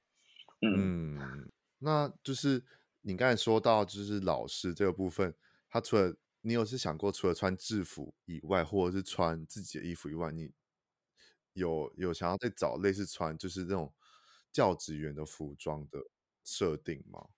[0.61, 2.65] 嗯，嗯，那就是
[3.03, 5.35] 你刚才说到，就是老师这个部分，
[5.69, 10.51] 他除了你有是想过，除了穿制服以外，或者是穿自己的衣服以外，你
[11.59, 13.93] 有有想要再找类似穿就是这种
[14.51, 16.07] 教职员的服装的
[16.43, 17.29] 设定吗？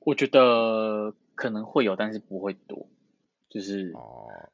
[0.00, 2.88] 我觉得可能会有，但是不会多，
[3.48, 4.50] 就是哦，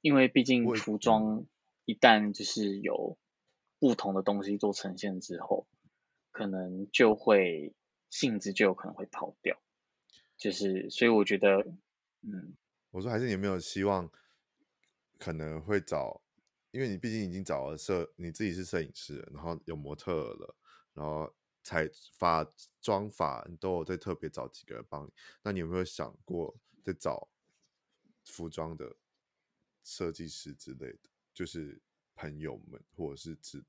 [0.00, 1.46] 因为毕竟服装
[1.84, 3.16] 一旦就是有
[3.78, 5.66] 不同的东西做呈现之后。
[6.34, 7.74] 可能就会
[8.08, 9.60] 性质就有可能会跑掉，
[10.38, 11.58] 就是所以我觉得，
[12.22, 12.56] 嗯，
[12.90, 14.10] 我说还是你有没有希望
[15.18, 16.22] 可能会找，
[16.72, 20.56] 因为你毕竟已经找了摄，你自己是摄影师，然后有模特了，
[20.92, 21.32] 然后
[21.62, 22.44] 彩发
[22.80, 27.28] 妆发你都有在特别找几个人帮你，那你有没有想过在找
[28.24, 28.96] 服装的
[29.84, 31.80] 设计师之类的，就是
[32.16, 33.64] 朋友们或者是指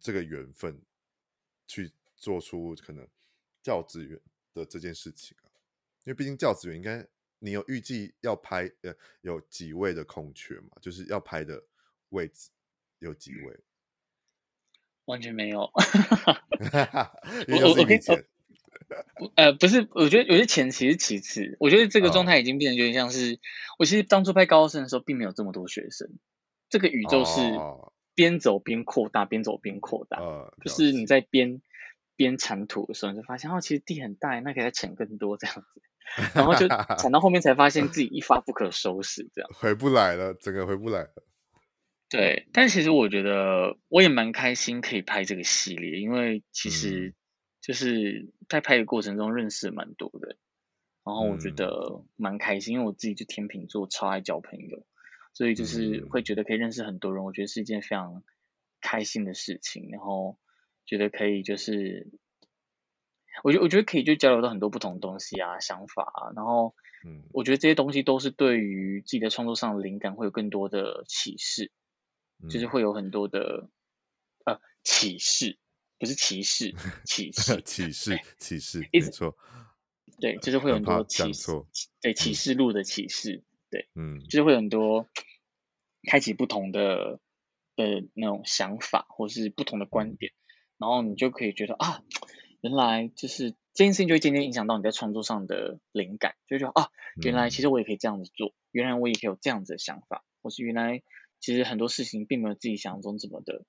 [0.00, 0.80] 这个缘分？
[1.68, 3.04] 去做出可能
[3.60, 4.20] 教职员
[4.54, 5.50] 的这件事情啊，
[6.04, 7.04] 因为毕竟教职员应该
[7.40, 11.60] 你有预计要拍呃有几位的空缺嘛，就是要拍的
[12.10, 12.50] 位置
[12.98, 13.60] 有几位？
[15.06, 15.60] 完全没有。
[17.48, 18.00] 我我我可以
[19.34, 23.38] 呃不是，我觉得有些钱其实其次，我觉得这个状态已经变得有点像是、哦、
[23.78, 26.18] 我其实当初拍高中生的时候并没有这么多学生，
[26.68, 27.40] 这个宇宙是。
[27.40, 30.16] 哦边走边扩大，边走边扩大。
[30.18, 31.60] 呃，就是你在边
[32.16, 35.82] 边铲土的时候，你就发现哦，其实地很大，那可以再铲更多这样子。
[36.34, 41.10] 然后就铲到后面才发现自己一发不可收拾，这样回不来了，整个回不来了。
[42.08, 47.14] 对，但其实我觉得我也蛮开心可以拍这个系列，因为其实
[47.60, 50.36] 就是在拍的过程中认识蛮多的，
[51.04, 54.86] 然后我觉得蛮开心，因为我自己就天秤座，超爱交朋友。
[55.32, 58.22] 所以就是会觉得可以认识很多人，我觉得是一件非常
[58.80, 59.90] 开心的事情。
[59.90, 60.38] 然后
[60.86, 62.08] 觉得可以就是，
[63.44, 66.32] 我觉得我觉得可以就交流到很多不同的东西啊、想法啊。
[66.34, 71.70] 然后，嗯，我觉得这些东西都是对于自己的创作上的灵感会有更多的启示，
[72.48, 73.68] 就是会有很多的
[74.44, 75.58] 呃启示，
[75.98, 79.36] 不是歧视，启 示，启示，启示，没错，
[80.20, 81.52] 对，就是会有很多启示，
[82.00, 83.42] 对，启示录的启示。
[83.68, 85.08] 对，嗯，就是会有很多
[86.08, 87.18] 开启不同的
[87.74, 90.32] 的那种想法，或是不同的观点，
[90.78, 92.04] 然后你就可以觉得啊，
[92.60, 101.02] 原来就是这件事情就会渐渐影响到你在创作上的灵感，就觉得啊，原来其实我也可以这样子做，原来我也可以有这样子的想法，或是原来
[101.40, 103.64] 其实很多事情并没有自己想象中这么的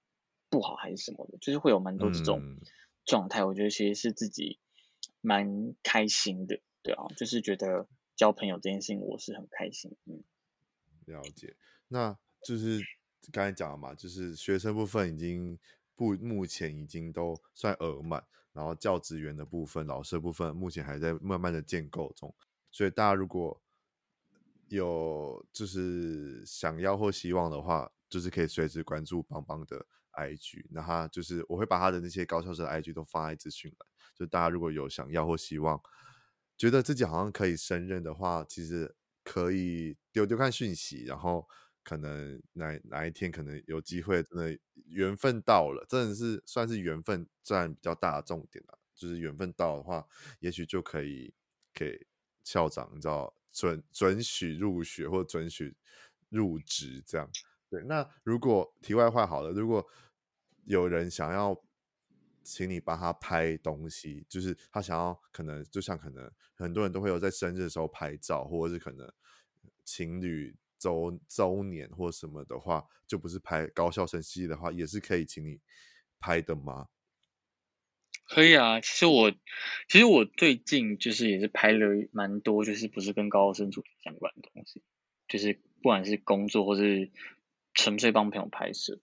[0.49, 2.57] 不好，还是什么的，就是会有蛮多这种
[3.05, 4.59] 状态，我觉得其实是自己
[5.21, 7.87] 蛮开心的，对啊，就是觉得。
[8.17, 9.95] 交朋友这件事情，我是很开心。
[10.05, 10.23] 嗯，
[11.05, 11.55] 了解。
[11.87, 12.81] 那就是
[13.31, 15.59] 刚才讲了嘛，就是学生部分已经
[15.95, 22.33] 不目前已经都算额满，然后教职员的部分、老师的部分目前还在慢慢的建构中。
[22.71, 23.61] 所以大家如果
[24.69, 30.65] 有就是想要或希望的话，就是可以随时关注邦邦的 IG。
[30.69, 35.81] 那他就是我会把他的那些高校生的 IG 都发在资讯栏，就大家如果有想要或希望。
[36.57, 41.47] 觉得自己好像可以胜任的话，其实可以丢丢看讯息，然后
[41.83, 48.79] 可能哪哪一天可能有机会，真的缘分到了，真的是算是缘分占比较大的重点了。
[48.95, 50.03] 就是缘分到的话，
[50.39, 51.31] 也许就可以
[51.71, 52.07] 给
[52.43, 55.75] 校长你知道准准许入学或准许
[56.29, 57.27] 入职这样。
[57.69, 59.85] 对，那如果题外话好了，如果
[60.65, 61.59] 有人想要。
[62.49, 69.05] 请你帮他拍东西，就是他想要，可能就像可能很多人都会有在生日的时候拍照，或者是可能
[69.83, 75.59] 情侣周周年或什么的话，就不是拍高校生系列的话，也是可以请你
[76.21, 76.87] 拍的吗？
[78.27, 79.31] 可以啊，其实我
[79.87, 84.81] 其实我最近就是也是拍了蛮多，就是不是跟高校生主题相关的东西，
[85.27, 87.11] 就是不管是工作或是
[87.73, 88.99] 纯粹帮朋友拍摄，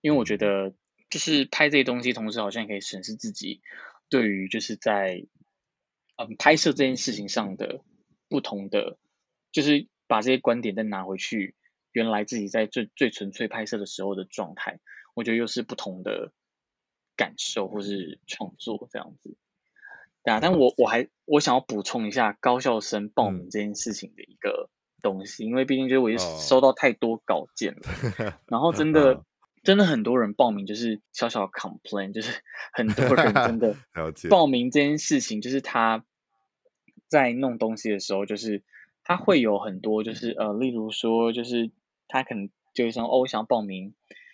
[0.00, 0.74] 因为我觉得。
[1.10, 3.60] 就是拍这些东西，同时好像也可以审视自己
[4.08, 5.26] 对于就是在
[6.16, 7.84] 嗯拍摄这件事情上的
[8.30, 8.98] 不同的，
[9.52, 11.54] 就是把这些观点再拿回去，
[11.92, 14.80] 原来自己在最最纯粹拍摄的时候的状态，
[15.14, 16.32] 我觉得又是不同的
[17.16, 19.36] 感受或是创作这样子。
[20.24, 24.70] 对啊，但我我还我想要补充一下高校生报名这件事情的一个
[25.02, 27.80] 东西，嗯、因为毕竟就是我收到太多稿件了，
[28.30, 29.24] 哦、然后真的
[29.64, 32.40] 真的很多人报名，就是小小 complain，就是
[32.72, 33.74] 很多人 真的
[34.30, 36.04] 报名这件事情，就是他
[37.08, 38.62] 在弄东西的时候，就是
[39.02, 41.72] 他会有很多就是呃，例如说就是
[42.06, 43.86] 他可能就会说哦，我想要报名，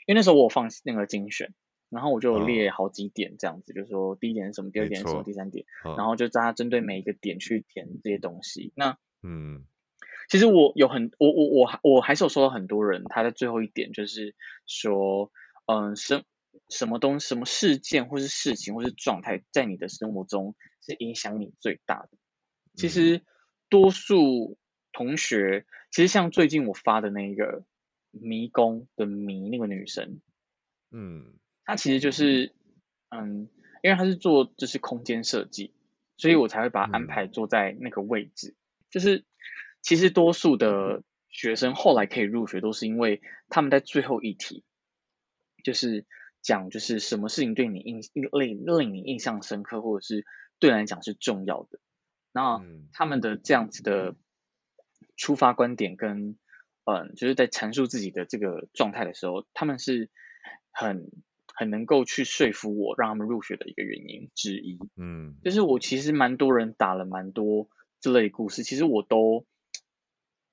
[0.07, 1.55] 因为那时候我放那个精选。
[1.90, 8.72] 然后我就列好几点这样子，哦、就是说第一点是什么，第二点是什么，第三点，哦、然后就大家针对每一个点去填这些东西。
[8.77, 9.64] 那嗯，
[10.29, 14.35] 其实我有很我我我我还是有收到很多人，他的最后一点就是
[14.66, 15.33] 说，
[15.64, 16.24] 嗯，什
[16.68, 22.11] 什么东什么事件或是事情或是状态，在你的生活中是影响你最大的。
[22.74, 23.22] 其实
[23.70, 24.59] 多数
[24.92, 27.64] 同学，其实像最近我发的那个
[28.11, 30.20] 迷宫的迷那个女生，
[30.90, 31.33] 嗯。
[31.69, 32.55] 他其实就是，
[33.11, 33.51] 嗯，
[33.83, 35.75] 因为他是做就是空间设计，
[36.17, 38.57] 所以我才会把他安排坐在那个位置。
[38.57, 39.27] 嗯、就是
[39.83, 44.65] 其实多数的学生后来可以入学，都是因为他们在最后一题，
[45.63, 46.07] 就是
[46.41, 50.25] 讲就是什么事情对你印令令你印象深刻，或者是
[50.59, 51.79] 对你来讲是重要的。
[52.33, 52.63] 那
[52.95, 54.17] 他们的这样子的
[55.19, 56.39] 出发观点跟
[56.85, 60.09] 嗯，就是在阐述自己的这个状态的时候，他们是
[60.73, 61.11] 很。
[61.59, 64.79] 很能够去说服我，让他们入学的一个原因之一。
[64.97, 67.68] 嗯，就是我其实蛮多人打了蛮多
[68.01, 69.44] 这类故事，其实我都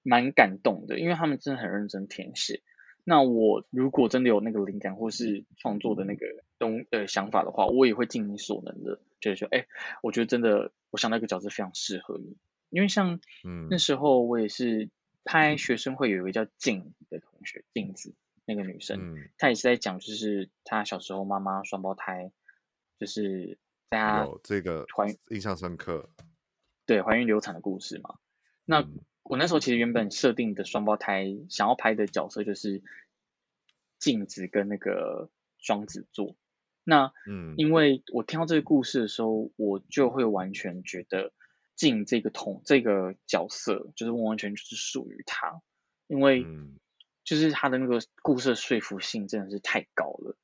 [0.01, 2.63] 蛮感动的，因为他们真的很认真填写。
[3.03, 6.25] 那我如果真的有那个灵感或是创作的那个
[6.57, 9.67] 东呃想法的话，我也会尽你所能的，就是说，哎，
[10.01, 12.35] 我觉得真的，我想到一个角色非常适合你，
[12.71, 14.89] 因为像嗯那时候我也是
[15.23, 18.15] 拍学生会有一个叫静的同学，静子。
[18.47, 22.31] 那个女生，嗯、她也是在讲，就是她小时候妈妈双胞胎，
[22.99, 23.57] 就是
[23.89, 26.11] 在她有这个怀印象深刻，
[26.85, 28.19] 对怀孕流产的故事嘛。
[28.65, 32.83] 那、嗯、我那时候其实原本设定的双胞胎想要拍的角色就是
[33.97, 36.35] 镜子跟那个双子座。
[36.83, 41.33] 那嗯，因为我听到这个故事的时候，我就会完全觉得
[41.75, 45.61] 镜这个同这个角色就是完完全就是属于他，
[46.05, 46.43] 因为。
[46.43, 46.77] 嗯
[47.25, 50.37] 就是他的那个故事的说服性真的是太高了，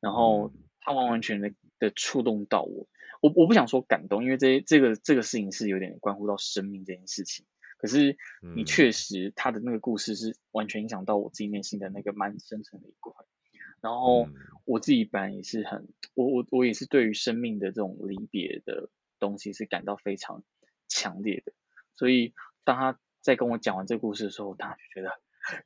[0.00, 2.88] 然后他完完全全的触动到我。
[3.22, 7.46] 我我不想说感动，因为这这个这个事情是有点关乎到生命这件事情。
[7.78, 8.16] 可是
[8.54, 13.12] 你确实他的那个故事是完全影响到我自己内心的那个蛮深层的一块。
[13.80, 14.26] 然后
[14.64, 20.42] 我自己本来也是很，我我我也是对于生命的这种离别的东西是感到非常
[20.88, 21.52] 强烈的。
[21.94, 25.12] 所以当他在跟我讲完这个故事的时候，他就觉得。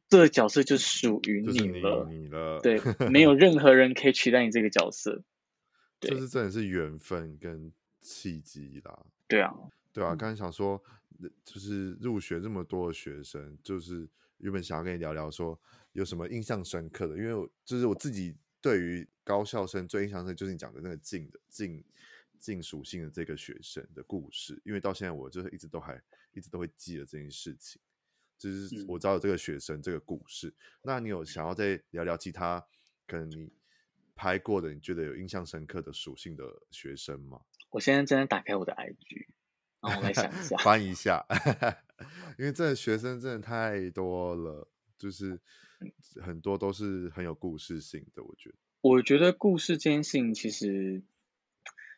[0.08, 5.22] 这个角色就属于你了，你，你了，对， 没有任何人可以取代你这个角色。
[6.00, 9.06] 就是真的是缘分跟契机啦。
[9.26, 9.52] 对啊，
[9.92, 10.82] 对啊，刚才想说，
[11.44, 15.58] 就是入学这么多的学生，就是原本想要跟你聊聊，说
[15.92, 21.84] 有什么印象深刻的，因为就是我自己对于高校生最印象深刻就是你讲的那个静的静
[22.38, 26.00] 静属性的这个学生的故事，因为到现在我就是一直都还
[26.32, 27.80] 一直都会记得这件事情。
[28.38, 32.64] 就是我知道有这个学生这个故事，嗯、那你有想要再聊聊其他
[33.06, 33.52] 可能你
[34.14, 37.40] 拍过的，你觉得有印象深刻的属性的学生吗？
[37.70, 39.26] 我现在正在打开我的 IG，
[39.80, 41.26] 然后我来想一下，翻一下，
[42.38, 45.40] 因为这个学生真的太多了，就是
[46.22, 48.22] 很多都是很有故事性的。
[48.22, 51.02] 我觉得，我觉得故事这件事情其实，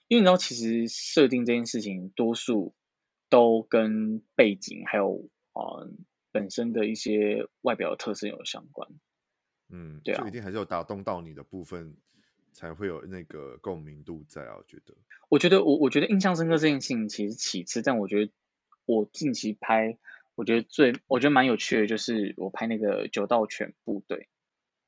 [0.09, 2.75] 因为你知道，其实设定这件事情多数
[3.29, 6.05] 都跟背景还有嗯。
[6.33, 8.89] 本身的一些外表的特征有相关，
[9.69, 11.97] 嗯，对啊，就一定还是有打动到你的部分，
[12.53, 14.57] 才会有那个共鸣度在啊。
[14.57, 14.95] 我觉得，
[15.29, 18.33] 我觉得我我觉得印象深刻这件事情其实其次，但我觉得
[18.87, 19.99] 我近期拍，
[20.35, 24.29] 我觉得最我觉得蛮有趣的，就是我拍那个九道犬部队，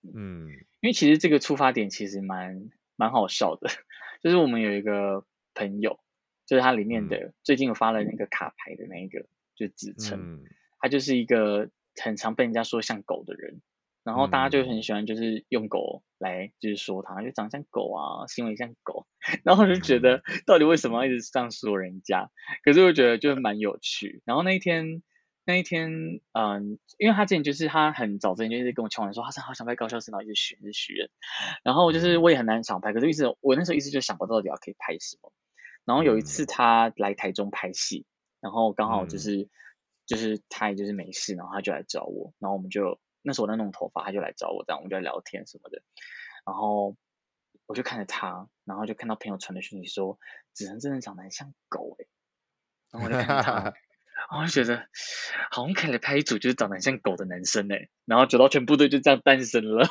[0.03, 0.49] 嗯，
[0.81, 3.69] 因为其实这个出发点其实蛮蛮好笑的，
[4.23, 5.99] 就是我们有一个朋友，
[6.47, 10.39] 就是他里面的、嗯、最近有发了那个卡牌的那一个，就职称。
[10.39, 10.45] 嗯
[10.83, 11.71] 他就是一个
[12.03, 13.63] 很常被人家说像狗的人，
[14.03, 19.07] 然后大家就很喜欢，就是用狗来就是说他，就长像狗啊，行为像狗，
[19.45, 22.31] 然后就觉得到底为什么要一直这样说人家？
[22.65, 24.23] 可是我觉得就蛮有趣。
[24.25, 25.05] 然后那一天，
[25.45, 31.09] 那一天，嗯，因为他之前就是他很早之前就一直跟我敲门说，他是好想拍高校生，然后一直许愿，一直许愿。
[31.63, 35.33] 然后就是我也很难想拍，可是一直我那时候一直就想不到底要可以拍什么。
[35.85, 38.05] 然后有一次他来台中拍戏，
[38.41, 39.49] 然后刚好就是。
[40.07, 45.83] 就是他也就是没事，然后他就来找我，然后我们就那时候我在弄头发，他就来找我，这样我们就在聊天什么的，
[46.45, 46.97] 然后
[47.67, 50.19] 我就看着他，然后就看到朋友传的讯息说，
[50.53, 52.07] 子恒真的长得很像狗哎，
[52.91, 53.53] 然后我就看他，
[54.29, 54.89] 然后我就觉得
[55.51, 59.87] 好像可以来拍一组就是长得很像狗的男生哎，然后九道全部队就这样诞生了，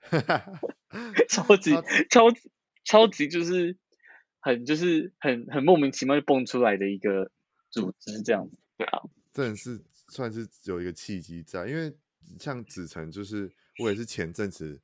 [1.28, 1.74] 超级
[2.08, 2.50] 超级
[2.84, 3.76] 超级就是
[4.40, 7.30] 很就是很很莫名其妙就蹦出来的一个
[7.68, 9.02] 组织这样子，对啊，
[9.32, 11.96] 真的是算是有一个契机在，因为
[12.38, 14.80] 像子辰就是我也是前阵子。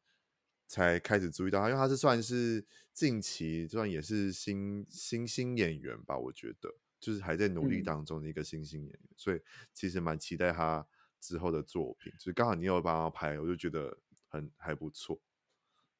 [0.69, 9.41] 才开始注意到他，因为他是算是近期算也是新新兴演员吧，我觉得就是还在努力当中的一个新兴演员，嗯、所以
[9.73, 10.85] 其实蛮期待他
[11.21, 12.13] 之后的作品。
[12.19, 15.17] 就是刚好你有帮他拍，我就觉得很还不错，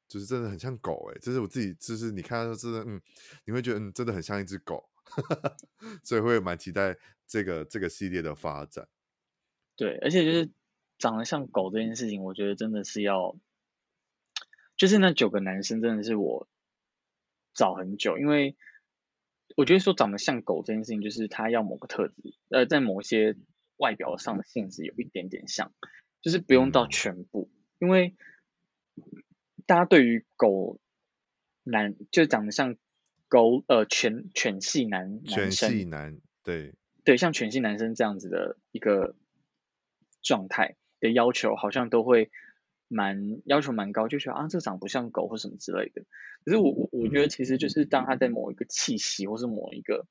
[0.05, 3.01] 就是真的很像狗哎、欸，就是我自己就是你看到真的嗯，
[3.45, 4.83] 你会觉得嗯真的很像一只狗，
[6.03, 8.87] 所以会蛮期待这个这个系列的发展。
[9.75, 10.49] 对，而且就是
[10.97, 13.37] 长得像狗这件事情，我觉得真的是要。
[14.75, 16.47] 就是那九个男生真的是我
[17.55, 18.55] 找很久，因为
[19.55, 23.35] 我觉得说长得像狗这件事情，就是他要某个特质，呃，在某些
[23.77, 25.73] 外表上的性质有一点点像，
[26.21, 27.49] 就是不用到全部，
[27.79, 28.15] 因为
[29.65, 30.79] 大家对于狗
[31.63, 32.75] 男就长得像
[33.27, 36.73] 狗，呃，犬犬系男男生，犬系男，对
[37.03, 39.15] 对，像犬系男生这样子的一个
[40.21, 42.29] 状态的要求，好像都会。
[42.89, 46.05] 蛮要求蛮高，就觉得啊，这长不像狗或什么之类的。
[46.45, 50.07] 可是我我我觉得，其实就是当他在某一个气息或是某一个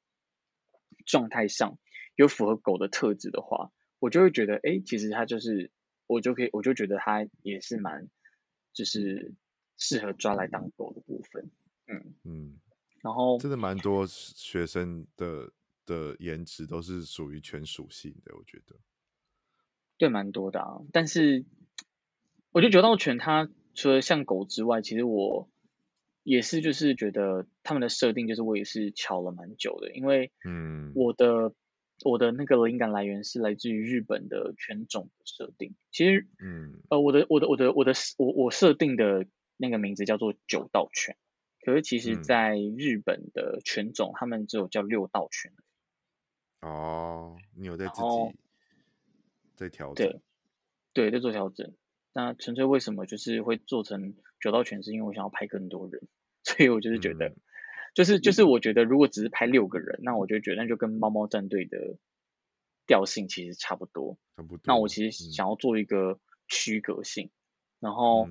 [1.07, 1.79] 状态上
[2.17, 5.71] 有符合狗的特质的话，我就会觉得，哎，其实他就是
[6.07, 8.11] 我就可以，我就觉得他也是蛮
[8.75, 9.33] 就是
[9.79, 11.51] 适合抓来当狗的部分。
[11.87, 12.61] 嗯嗯，
[13.07, 15.53] 然后真的蛮多学生的
[15.87, 18.75] 的颜值都是属于犬属性的，我觉得。
[19.97, 21.45] 对，蛮多的啊，但是。
[22.53, 25.47] 我觉得九道犬它除了像狗之外，其实我
[26.23, 31.55] 也是就是觉得他们的设定就是我也是瞧了蛮久的，因为嗯，我的、嗯、
[32.07, 35.75] 我的那个灵感来源是来自于日本的犬种的设定。
[35.91, 36.81] 其实嗯。
[36.89, 39.27] 呃我的我的我的我的我我设定的
[39.59, 41.15] 那个名字叫做九道犬，
[41.67, 45.53] 可是其实在日本的犬种，他们只有叫六道犬。
[46.61, 48.39] 哦，你有在自己
[49.57, 50.07] 在调整？
[50.07, 50.21] 对
[50.93, 51.75] 对，在做调整。
[52.13, 56.07] 那纯粹为什么就是会做成九道犬，是因为我想要拍更多人，
[56.45, 57.37] 所以我就是觉得，嗯、
[57.95, 61.99] 就是就是我觉得如果只是拍六个人，那我就觉得那就跟猫猫战队的
[62.87, 64.17] 调性其实差不多。
[64.37, 64.61] 差不多。
[64.67, 67.33] 那我其实想要做一个区隔性，嗯、
[67.81, 68.29] 然后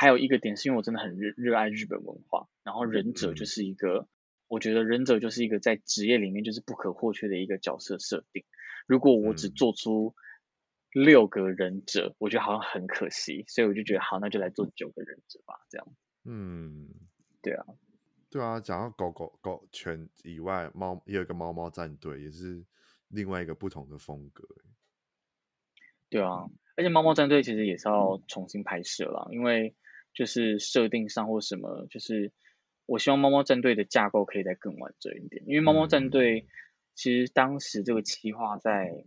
[0.00, 4.08] 还有一个点是因为我真的很热热爱日本文化，然后忍者就是一个，嗯、
[4.48, 8.44] 我觉得忍者就是一个在职业里面就是不可或缺的一个角色设定。
[8.86, 10.22] 如果我只做出、嗯
[10.92, 15.86] 六个忍者，我觉得好像很可惜，所以我就觉得好，那就来做九个忍者吧，这样。
[16.24, 16.88] 嗯，
[17.40, 17.64] 对啊，
[18.28, 18.58] 对啊。
[18.58, 22.64] 讲到狗狗狗犬以外，猫也有一个猫猫战队，也是
[23.06, 24.48] 另外一个不同的风格。
[26.08, 29.76] 对啊，而且猫猫战队其实也是要重新拍摄了，因为
[30.14, 32.32] 就是设定上或什么，就是
[32.86, 36.46] 我希望猫猫战队的架构可以再更完整一点，因为猫猫战队
[36.94, 39.04] 其实当时这个企划在。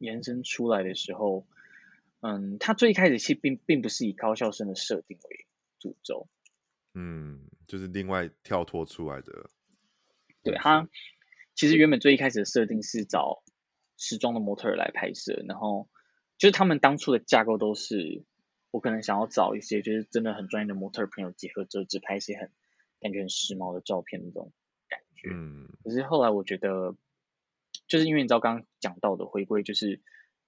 [0.00, 1.44] 延伸出来的时候，
[2.20, 5.44] 嗯，他最开始其实并并不是以高校生的设定为
[5.80, 6.28] 主轴，
[6.94, 9.50] 嗯，就是另外跳脱出来的。
[10.44, 10.88] 对，他
[11.56, 13.42] 其实原本最一开始的设定是找
[13.96, 15.88] 时装的模特儿来拍摄，然后
[16.36, 18.24] 就是他们当初的架构都是
[18.70, 22.50] 我可能想要找一些就是真的很专业的模特朋友结合着，只拍一些很
[23.00, 24.52] 感觉很时髦的照片那种
[24.88, 25.30] 感觉。
[25.32, 26.96] 嗯，可是后来我觉得。
[27.86, 30.02] 就是因为你知道刚刚讲到的回归，就是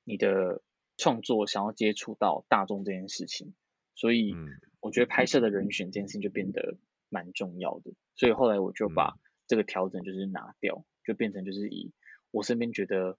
[0.05, 0.61] 你的
[0.99, 3.55] 创作想要接触到大众这件事情，
[3.95, 4.35] 所以
[4.81, 6.77] 我觉得拍摄的人选这件事情就变得
[7.09, 7.93] 蛮重要的。
[8.15, 11.95] 所以后来我就把这个调整就是拿掉，就变成就是以
[12.31, 13.17] 我身边觉得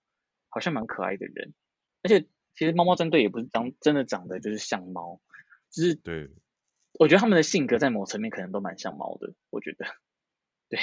[0.50, 1.56] 好像蛮可爱的人，
[2.04, 5.22] 而且其实猫猫战队也不是长真的长得就是像猫，
[5.70, 6.30] 就是对，
[6.94, 9.86] 我觉得他们的性格在某层面可能都蛮像猫的，我觉得，
[10.70, 10.80] 对，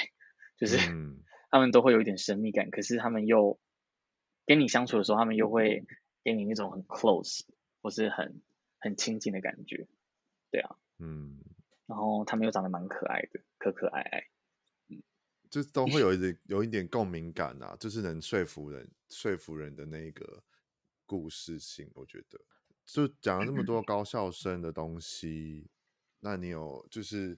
[0.57, 0.77] 就是。
[0.91, 1.23] 嗯。
[1.51, 3.59] 他们都会有一点神秘感，可是他们又
[4.45, 5.83] 跟你相处的时候，他们又会
[6.23, 7.41] 给你那种很 close
[7.81, 8.43] 或是很
[8.77, 9.87] 很亲近的感觉，
[10.51, 11.39] 对啊，嗯，
[11.87, 14.27] 然后他们又长得蛮可爱的，可可爱爱，
[14.89, 15.01] 嗯，
[15.49, 15.87] 就都。
[15.87, 20.43] 会有一点有一点共鸣感啊，就是能说服人说服人的那一个
[21.09, 22.39] 故事性，我觉得，
[22.85, 25.65] 就讲了这么多高校生的东西，
[26.19, 27.35] 那你有就是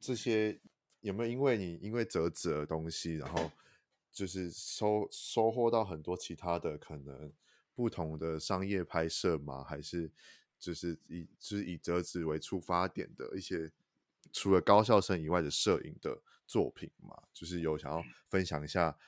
[0.00, 0.60] 这些。
[1.00, 3.52] 有没有因为你因为折纸的东西，然后
[4.10, 7.32] 就是收收获到很多其他的可能
[7.72, 9.62] 不同的商业拍摄吗？
[9.62, 10.10] 还是
[10.58, 13.70] 就是以就是以折纸为出发点的一些
[14.32, 18.98] 除了高校生以外的摄影的作品嘛，就是有想要分享一下，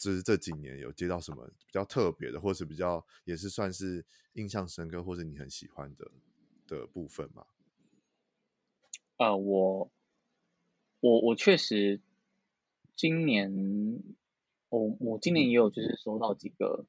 [0.00, 6.10] 就是这几年有接到什么比较特别的，或是比较也是算是印象深刻，或是你很喜欢的
[6.66, 7.46] 的部分吗？
[9.18, 9.92] 呃，我
[11.00, 12.00] 我我确实
[12.96, 14.02] 今年，
[14.70, 16.86] 我我今年也有就是收到几个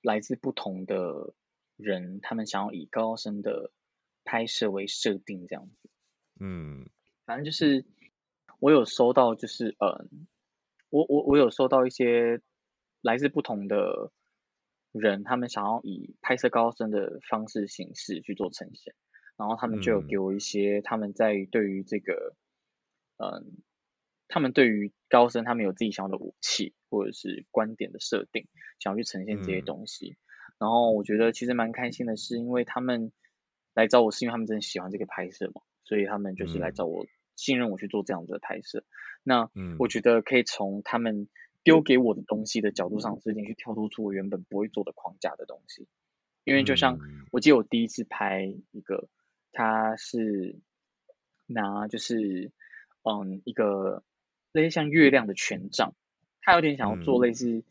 [0.00, 1.34] 来自不同的
[1.76, 3.72] 人，他们想要以高校生的
[4.22, 5.90] 拍摄为设定这样子。
[6.38, 6.88] 嗯，
[7.26, 7.84] 反正就是
[8.60, 10.06] 我有收到，就是呃，
[10.94, 12.40] 我我我有收到一些
[13.02, 14.12] 来自不同的
[14.92, 18.94] 人，他们想要以拍摄高深的方式形式去做呈现。
[19.36, 22.36] 然后他们就有给我一些他们在对于这个，
[23.16, 23.44] 嗯、呃，
[24.28, 28.46] 他们对于高深他们有自己想要的武器或者是观点的设定，
[28.78, 30.10] 想要去呈现这些东西。
[30.10, 30.16] 嗯、
[30.60, 33.10] 然后我觉得其实蛮开心的是，因为他们
[33.74, 38.84] 来找我是因为他们真的喜欢这个拍摄嘛，所以他们就是来找我，信任我去做这样子的拍摄。
[39.24, 41.28] 嗯、那我觉得可以从他们
[41.62, 45.88] 丢给我的东西的角度上设定，去跳脱出我原本不会做的框架的东西。
[46.44, 46.98] 因为就像
[47.32, 49.08] 我记得我第一次拍一个。
[49.56, 50.58] 他是
[51.46, 52.50] 拿就是
[53.04, 54.02] 嗯一个
[54.50, 55.94] 类似像月亮的权杖，
[56.40, 57.64] 他有点想要做类似、嗯、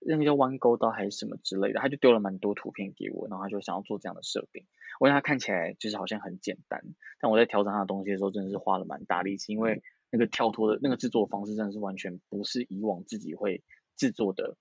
[0.00, 4.66] 那个叫弯钩刀还是什么之类的，他就丢了蛮多图片给我，然后他就想要做这样的设定。
[4.98, 6.82] 我让他看起来就是好像很简单，
[7.20, 13.62] 但我在调整他的东西的时候，真的是花了蛮大力气，因为那个跳脱的那个制作方式真的是完全不是以往自己会
[13.96, 14.56] 制作的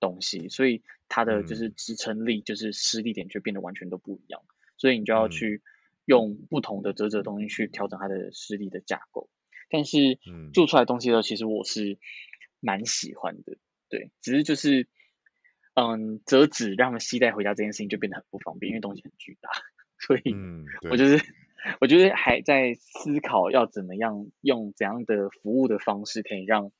[0.00, 4.42] 东西，所以它的就是支撑力就是施力点就变得完全都不一样，
[4.76, 5.62] 所以你就要去。
[6.08, 9.28] 用不同的折纸东西去调整它的施力的架构，
[9.68, 10.18] 但是
[10.54, 11.98] 做出来的东西呢，其实我是
[12.60, 13.58] 蛮喜欢的，
[13.90, 14.88] 对，只是就是，
[15.74, 19.50] 嗯，折纸让他们携带回家这件事情就变得很不方便，因为东西很巨大，
[20.00, 20.34] 所以
[20.90, 21.22] 我就是
[21.80, 26.72] 我觉得还在思考要怎么样用怎样的服务的方式，可以让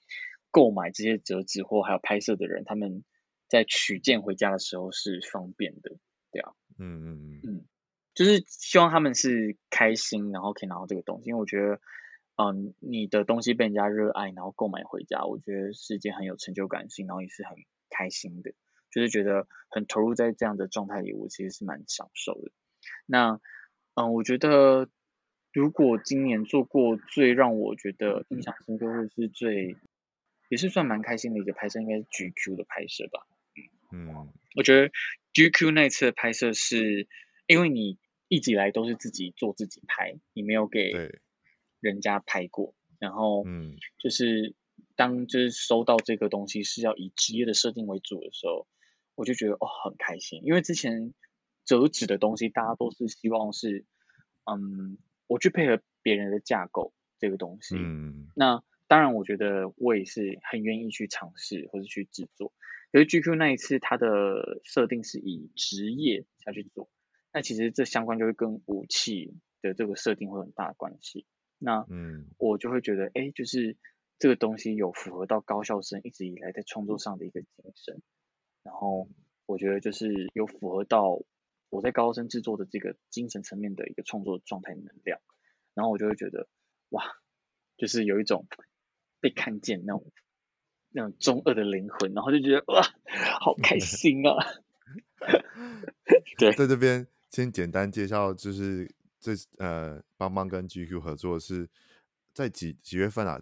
[0.51, 3.05] 购买这些折纸或还有拍摄的人，他们
[3.49, 5.97] 在取件回家的时候是方便的，
[6.31, 7.65] 对啊，嗯嗯嗯嗯。
[8.15, 11.81] 就是希望他们是开心，然后可以拿到这个东西，因为我觉得，
[12.35, 17.57] 嗯，你的东西被人家热爱，然后购买回家，我觉得是一件很有成就感性，然后也是很
[17.91, 18.55] 开心的，
[18.91, 22.51] 就是觉得很投入在这样的状态里，我其实是蛮享受的。
[23.07, 23.41] 那，
[23.99, 24.89] 嗯，我觉得
[25.53, 29.77] 如果今年做过最让我觉得印象深刻，或者是最
[30.49, 33.27] 也是算蛮开心的一个拍摄，应该是 GQ 的拍摄吧。
[33.93, 34.91] 嗯，嗯，我觉得
[35.35, 37.07] GQ 那次的拍摄是
[37.47, 37.99] 因为你。
[38.31, 40.93] 一直以来都是自己做自己拍，你没有给
[41.81, 42.75] 人家拍过。
[42.99, 44.55] 然后，嗯，就是
[44.97, 48.67] 当就是收到这个东西是要以职业的设定为主的时候，
[49.15, 51.15] 我就觉得哦很开心，因为之前
[51.69, 53.85] 折纸的东西大家都是希望是，
[54.51, 54.97] 嗯，
[55.27, 57.77] 我去配合别人的架构这个东西。
[57.77, 62.55] 嗯，那当然，我觉得我也是很愿意去尝试或者去制作。
[62.91, 66.89] 可是 GQ 那一次，它的设定是以职业下去做。
[67.35, 71.27] 那其实这相关就会跟武器的这个设定会有很大的关系。
[71.59, 73.77] 那嗯，我就会觉得，哎、嗯，就是
[74.19, 78.01] 这个东西有符合到高校生一直以来在创作上的一个精神。
[78.63, 79.07] 然后
[79.45, 81.21] 我觉得就是有符合到
[81.71, 85.21] 我在高校生制作的这个精神层面的一个创作状态能量。
[85.75, 86.49] 然后我就会觉得，
[86.91, 87.05] 哇，
[87.77, 88.47] 就是有一种
[89.21, 90.13] 被看见那种
[90.91, 92.83] 那种中二的灵魂，然后就觉得哇，
[93.41, 94.35] 好开心啊！
[96.39, 97.07] 对，在这边。
[97.31, 98.91] 先简单介绍，就是
[99.21, 101.69] 这呃，邦邦跟 GQ 合作是
[102.33, 103.39] 在几几月份啊？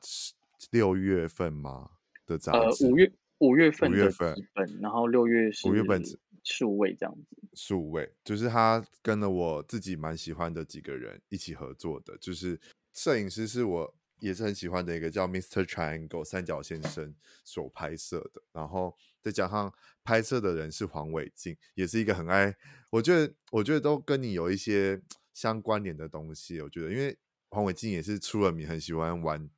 [0.72, 1.90] 六月份吗？
[2.26, 2.84] 的杂志？
[2.84, 4.34] 呃，五月五月份五月份，
[4.80, 6.02] 然后六月是五月份
[6.46, 7.36] 数位这样子。
[7.54, 12.58] 数位就是他跟了我自己蛮喜欢的几个人一起合作的，就是
[12.92, 15.64] 摄影师是我也是很喜欢的一个叫 Mr.
[15.64, 17.12] Triangle 三角先生
[17.44, 19.74] 所拍摄的，然后再加上
[20.04, 22.54] 拍摄的人是黄伟进，也是一个很爱。
[22.90, 25.02] 我觉得，我觉得都跟你有一些
[25.34, 26.60] 相关联的东西。
[26.60, 27.18] 我觉得，因为
[27.50, 29.50] 黄伟进也是出了名，很喜欢玩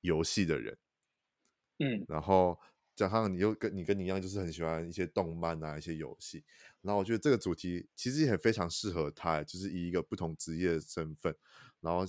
[0.00, 0.76] 游戏的人，
[1.78, 2.58] 嗯，然后
[2.98, 6.44] 加上你又跟你跟你一样，就是很喜欢一些动漫啊，一些游戏。
[6.82, 11.34] 然后我觉得这个主题其实也非常适合他，就是以一个不同职业的身份，
[11.80, 12.04] 然后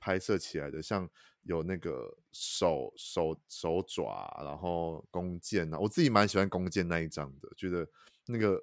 [0.00, 1.08] 拍摄起来的，像
[1.42, 7.88] 有那个手手手爪，然后弓箭啊，我自己蛮喜欢弓箭那一张的，觉得
[8.26, 8.60] 那个。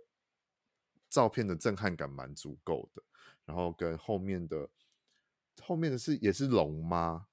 [1.11, 3.03] 照片的震撼感蛮足够的，
[3.43, 4.69] 然后跟后面的
[5.61, 7.27] 后面的是也是龙吗？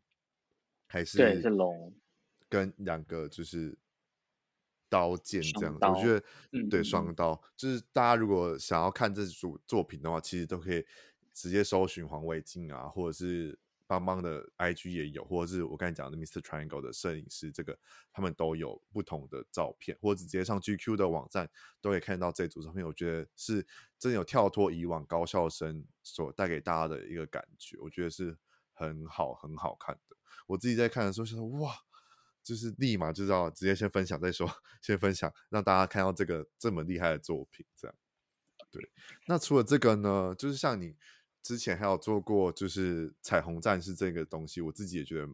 [0.89, 1.95] 还是对是龙，
[2.49, 3.79] 跟两个就是
[4.89, 6.23] 刀剑这样子，我觉得
[6.69, 10.85] 对双刀，就是大家如果想要看这组作品的话，其实都可以
[11.33, 16.41] 直接搜寻黄伟晋啊，或者是邦邦的 IG 也有，或者是我刚才讲的 Mr.
[16.43, 17.79] Triangle 的摄影师，这个
[18.13, 21.49] 他们都有不同的照片，或者直接上 GQ 的网站
[21.81, 22.85] 都可以看到这组照片。
[22.85, 23.67] 我觉得是
[23.99, 28.37] 真的有跳脱以往高校生所带给大家的一个感觉，我觉得是
[28.75, 30.17] 很好很好看的。
[30.47, 31.75] 我自己在看的时候想说，哇，
[32.49, 34.49] 就是立马就知道直接先分享再说，
[34.81, 37.95] 先分享让大家看到这个这么厉害的作品，这样。
[38.71, 38.91] 对，
[39.27, 40.97] 那除了这个呢，就是像你。
[41.41, 45.29] 之前还有做过，就是彩虹战士这个东西，我自己也觉得，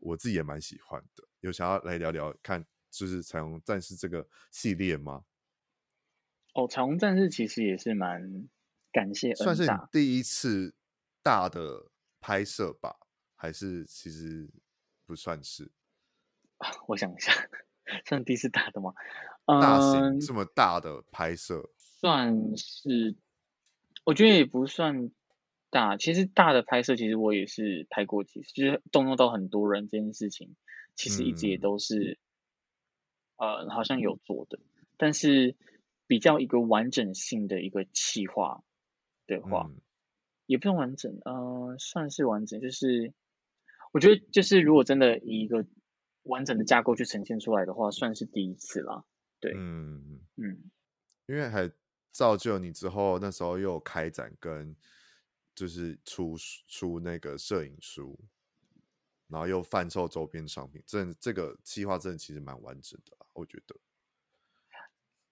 [0.00, 1.24] 我自己也蛮喜欢的。
[1.40, 5.24] 有想要来聊聊看，就是彩虹战士这个系列吗？
[6.52, 8.48] 哦，彩虹战士其实也是蛮
[8.92, 10.74] 感谢，算是你第一次
[11.22, 11.90] 大的
[12.20, 12.96] 拍摄吧？
[13.34, 14.50] 还是其实
[15.06, 15.70] 不算是？
[16.86, 17.32] 我想一下，
[18.04, 18.94] 算第一次大的吗？
[19.44, 23.16] 大型这么大的拍摄，嗯，算是，
[24.04, 25.10] 我觉得也不算。
[25.68, 30.54] 大其实大的拍摄，其实我也是拍过几次，就是动用到很多人这件事情，
[30.94, 32.20] 其实一直也都是，
[33.36, 34.60] 嗯、呃，好像有做的，
[34.96, 35.56] 但是
[36.06, 38.62] 比较一个完整性的一个企划
[39.26, 39.80] 的话，嗯、
[40.46, 43.12] 也不用完整，呃，算是完整，就是
[43.92, 45.66] 我觉得就是如果真的以一个
[46.26, 49.04] 完整的架构去呈现出来的话，算是第一次啦，
[49.40, 50.70] 对，嗯嗯，
[51.26, 51.70] 因为还
[52.12, 54.76] 造就你之后那时候又有开展跟。
[55.56, 56.36] 就是出
[56.68, 58.20] 出那个摄影书，
[59.26, 63.74] 然后又贩售周边商品，这这个计划真的其实蛮完整的，我觉得。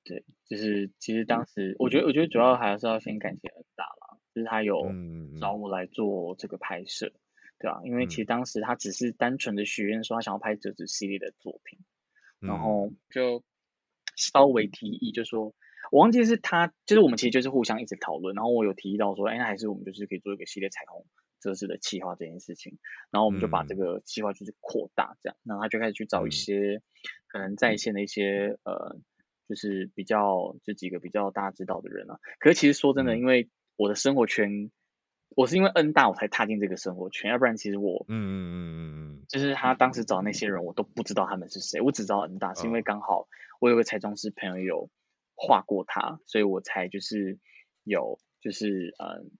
[0.02, 4.90] 对，就是其实当时我觉得，我觉得主要还是要先感谢恩大啦，就是他有
[5.38, 7.20] 找我来做这个拍摄，嗯、
[7.58, 7.80] 对吧、啊？
[7.84, 11.78] 因为其实当时他只是单纯的许愿说他想要拍折纸系列的作品，
[12.40, 13.42] 嗯、然后就
[14.16, 15.54] 稍微提议，就说。
[15.92, 21.04] 我忘记是他，就是我们其实就是互相一直讨论，然后我有提议到说，哎，那还是我们就是可以做一个系列彩虹
[21.40, 22.78] 折纸的企划这件事情，
[23.10, 26.80] 然后我们就把这个计划就是扩大这样，然后他就开始去找一些
[27.28, 28.96] 可能在线的一些呃，
[29.46, 32.18] 就是比较这几个比较大家知道的人啊。
[32.40, 34.70] 可是其实说真的，因为我的生活圈，
[35.36, 38.80] 我是因为恩大我才踏进这个生活圈，要不然其实我，嗯嗯嗯嗯
[39.18, 43.28] 嗯，就是他当时找那些人，我都不知道他们是谁，我只知道恩大是因为刚好
[43.60, 44.90] 我有个彩妆师朋友有。
[45.36, 47.40] 画过他，所以我才就是
[47.82, 49.32] 有就是嗯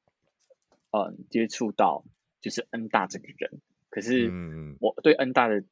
[0.90, 2.04] 嗯接触到
[2.40, 4.28] 就是恩大这个人，可是
[4.80, 5.62] 我对恩大的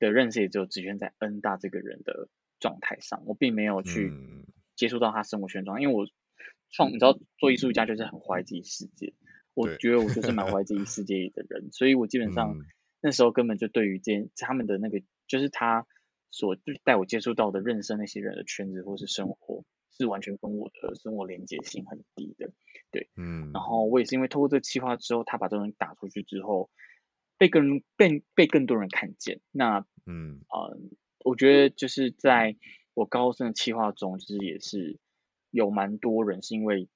[0.00, 4.12] 的认识也只有局限在恩大这个人的状态上，我并没有去
[4.74, 6.04] 接触到他生活圈状，因为我
[6.68, 9.14] 创你知道做艺术家就是很怀疑自己世界，
[9.54, 12.56] 我觉得我就是蛮活在自己世界的人，所以我基本上
[13.00, 15.86] 那时候根本就对于这他们的那个就是他。
[16.32, 22.52] 所带我接触到的、认识那些人的圈子或是生活，是完全跟我的生活连接性很低的，
[22.92, 23.50] 对，嗯。
[23.52, 26.70] 然后我也是因为透过这个计划之后，他把这东西打出去之后，
[27.36, 29.40] 被更被被更多人看见。
[29.50, 30.78] 那，嗯啊、呃，
[31.24, 32.56] 我觉得就是在
[32.94, 35.00] 我高中的企划中，其实也是
[35.50, 36.88] 有蛮多人是因为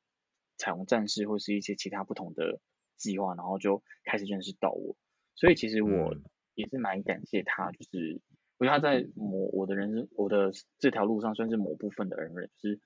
[0.57, 2.61] 彩虹战士或是一些其他不同的
[2.97, 4.97] 计划，然后就开始认识到我。
[5.35, 6.17] 所以其实我
[6.55, 8.21] 也是蛮感谢他，就是。
[8.57, 12.81] 我觉得他在某我的人生，我的这条路上算是某部分的恩人，就是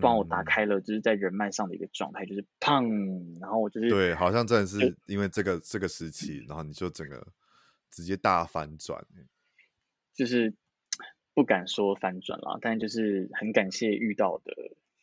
[0.00, 7.26] 帮我打开了，就是在人脉上的一个状态，就是砰，然后我就是对，好像真的是因为这个这个时期，然后你就整个
[7.90, 9.04] 直接大反转，
[10.14, 10.54] 就是
[11.34, 14.54] 不敢说反转啦，但就是很感谢遇到的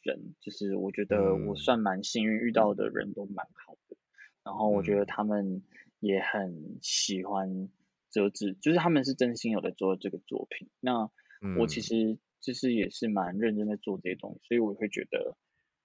[0.04, 3.98] 人，就是我觉得我算蛮幸运，遇到的人都蛮好的，
[4.44, 5.64] 然后我觉得他们
[6.00, 7.70] 也很喜欢。
[8.14, 11.10] 折纸就是他们是真心有在做这个作品，那
[11.58, 15.38] 我其实就是也是蛮认真在做这些东西，嗯、所以我会觉得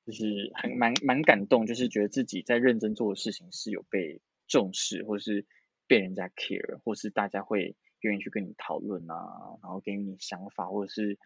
[0.04, 5.46] 就是很蛮蛮感动，就是觉得自己在认真做的事情是有被重视，或是
[5.86, 9.14] 被人家 care，或是大家会愿意去跟你讨论啊，
[9.62, 11.20] 然后给你想法，或者是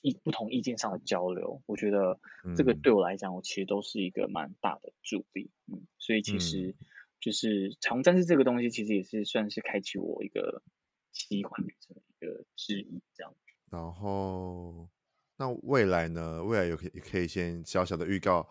[0.00, 2.18] 意不同意见上的交流，我觉得
[2.56, 6.74] 这个对我来讲，我其实都是一个蛮大的助力，嗯，所以其实。
[7.20, 10.62] 就是彩虹战士这个东西，其实也是算是开启我一个
[11.10, 13.34] 奇幻旅程的一个之一，这样。
[13.70, 14.88] 然后，
[15.36, 16.44] 那未来呢？
[16.44, 18.48] 未来有可以可以先小小的预告，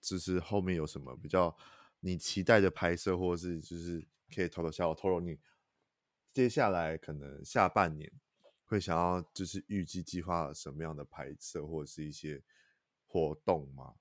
[0.00, 1.56] 就是后面有什么比较
[2.00, 5.38] 你期待的拍摄，或者是就是可以透露下我透露你
[6.34, 8.10] 接下来可能下半年
[8.68, 12.40] 会想要就是预计计划什么样的拍摄，或者是一些
[13.08, 13.94] 活动吗？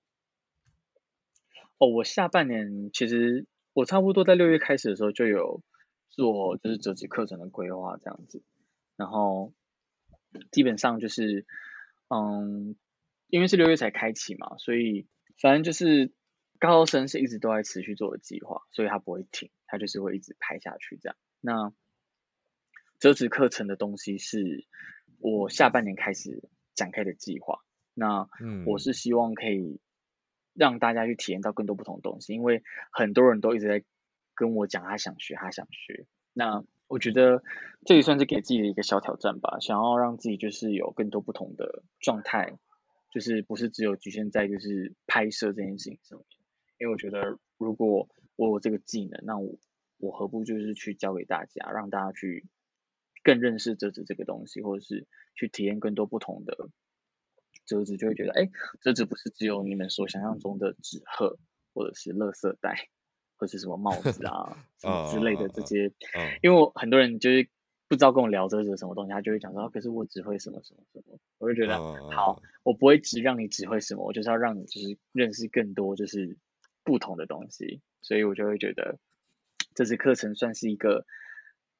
[1.80, 3.48] 哦，我下半年其实。
[3.74, 5.62] 我差不多在六月开始的时候就有
[6.10, 8.42] 做就是折纸课程的规划这样子，
[8.96, 9.54] 然后
[10.52, 11.46] 基本上就是
[12.08, 12.76] 嗯，
[13.28, 15.06] 因为是六月才开启嘛，所以
[15.40, 16.12] 反正就是
[16.58, 19.52] 高中生是一直都在持续做的计划，所以他不会停。
[19.68, 21.16] 它就是会一直拍下去这样。
[21.40, 21.72] 那
[23.00, 24.66] 折纸课程的东西是
[25.20, 26.44] 我下半年开始
[26.74, 27.60] 展开的计划。
[27.94, 28.28] 那
[28.66, 29.80] 我是希望可以
[30.54, 33.84] 让大家去体验到更多不同的东西，因为很多人都一直在
[34.36, 36.06] 跟我讲他想学，他想学。
[36.34, 37.44] 那我觉得
[37.86, 42.58] 这也算是给自己的一个小挑战吧，想要让自己就是有更多不同的状态，
[43.12, 46.28] 就是不是只有局限在就是拍摄这件事情上面。
[46.80, 49.58] 因为我觉得如果我有这个技能，那我
[49.98, 52.46] 我何不就是去教给大家，让大家去
[53.28, 55.06] 更认识折纸这个东西，或者是
[55.36, 56.70] 去体验更多不同的
[57.66, 58.50] 折纸，就会觉得哎，
[58.80, 61.38] 折纸不是只有你们所想象中的纸鹤，
[61.74, 62.88] 或者是垃圾袋。
[63.40, 65.94] 或是什么帽子啊， 什么之类的这些，
[66.42, 67.48] 因为我很多人就是
[67.88, 71.78] 不知道跟我聊折纸什么东西，他就会讲说，可是我只会什么什么什么，我就觉得
[72.10, 76.36] 好，我不会只让你只会什么，我就是要让你就是认识更多就是
[76.84, 78.98] 不同的东西，所以我就会觉得
[79.76, 81.06] 这次课程算是一个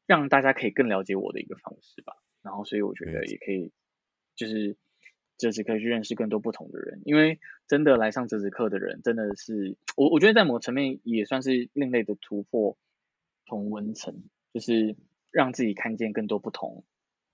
[0.08, 3.72] 让大家可以更了解我的一个方式吧，然后所以我觉得也可以
[4.36, 4.76] 就是。
[5.40, 12.76] 这次可以去认识更多不同的人，因为真的来上这次课的人，真的是我我觉得在某个层面也算是另类的突破
[13.46, 14.96] 同温层，就是
[15.30, 16.86] 让自己看见更多不同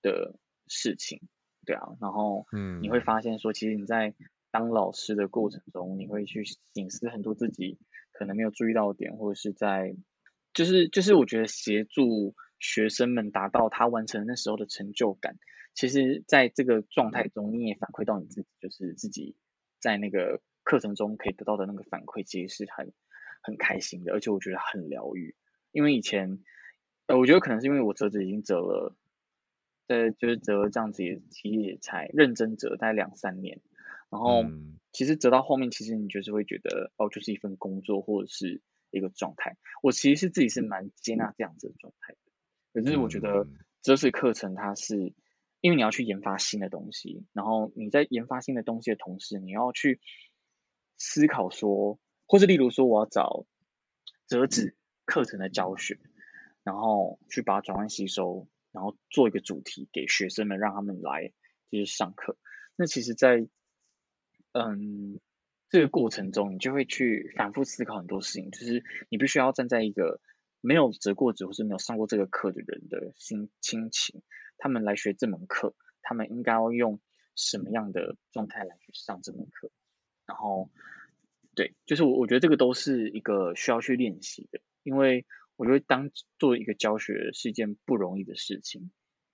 [0.01, 0.35] 的
[0.67, 1.21] 事情，
[1.65, 4.13] 对啊，然后嗯，你会发现说，其实你在
[4.51, 7.79] 当老师的过程中，你会去省思很多自己
[8.11, 9.95] 可能没有注意到的点，或者是在
[10.53, 15.37] 就是就是我觉得协助学生们达到他完成那时候的成就感。
[15.73, 19.35] 其实，在这个状态中，你也反馈到你自己，就是自己
[19.79, 22.93] 在那个课程中可以得到的那个反馈，其实是很
[23.41, 25.35] 很开心的，而且我觉得很疗愈。
[25.73, 26.39] 因为以前，
[27.07, 28.95] 呃，我觉得可能是因为我折纸已经折了，
[29.87, 33.59] 呃，就是折了这样子也其实也才认真折大概两三年，
[34.09, 34.45] 然后
[34.93, 38.61] 其实折到后面，其实你就是会觉得，哦，就是一份工作或者是
[38.91, 39.57] 一个状态。
[39.81, 42.19] 我其实是自己是蛮接纳这样子的状态的，
[42.73, 43.47] 可是我觉得
[43.81, 45.13] 折纸课程它是。
[45.61, 50.01] 因为你要去研发新的东西，然后你在研发新的东西的同时，你要去
[50.97, 53.45] 思考说，或是例如说，我要找
[54.27, 56.01] 折纸课程的教学，
[56.65, 61.31] 然后去把它转换吸收，然后做一个主题给学生们，让他们来
[61.71, 62.37] 就是上课。
[62.75, 63.47] 那其实在，在
[64.51, 65.21] 嗯
[65.69, 70.19] 这个过程中，你就会去反复思考很多事情，就是你必须要站在一个
[70.65, 74.21] 没有折过纸或是没有上过这个课的人的心心情。
[74.57, 77.01] 他们来学这门课，他们应该要用
[77.35, 79.71] 什么样的状态来去上这门课？
[80.25, 80.69] 然后，
[81.53, 85.25] 对，就是我我觉得这个都是一个需要去练习的，因为
[85.57, 88.89] 我觉得当做一个教学是一件不容易的事情，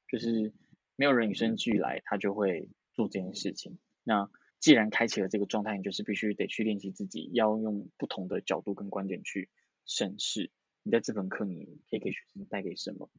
[0.07, 0.51] 就是
[0.95, 3.77] 没有人与生俱来，他就会做这件事情。
[4.03, 9.47] 那既然开启了这个状态，你就是必须得去练习自己，要用不同的角度跟观点去
[9.86, 10.49] 审视
[10.84, 13.09] 你在这门课你可以给学生带给什么。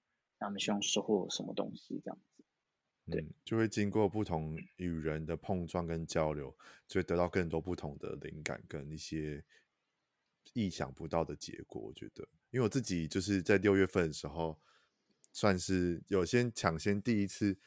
[0.43, 2.43] 他们希望收获什么东西，这样子，
[3.11, 6.57] 对，就会经过不同与人的碰撞跟交流，
[6.89, 9.45] 就会得到更多不同的灵感跟一些
[10.55, 11.79] 意想不到的结果。
[11.83, 14.59] 我觉得，因为我自己就是在六月份的时候，
[15.31, 17.59] 算是有先抢先第一次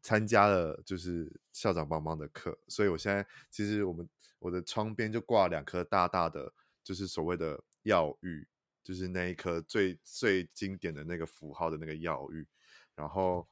[0.00, 4.08] 参加了就是校长帮忙的课，所以我现在其实我们
[4.38, 6.54] 我的窗边就挂两颗大大的，
[6.84, 8.46] 就是所谓的药浴。
[8.82, 12.46] 就是那一颗最最经典的那个符号的那个药浴，
[12.94, 13.46] 然后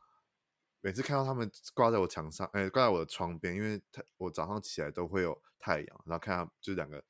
[0.81, 7.05] 每次看到他们挂在我墙上，哎，挂在我的窗边，因为它我早上起来都会有太阳，然后看到就两个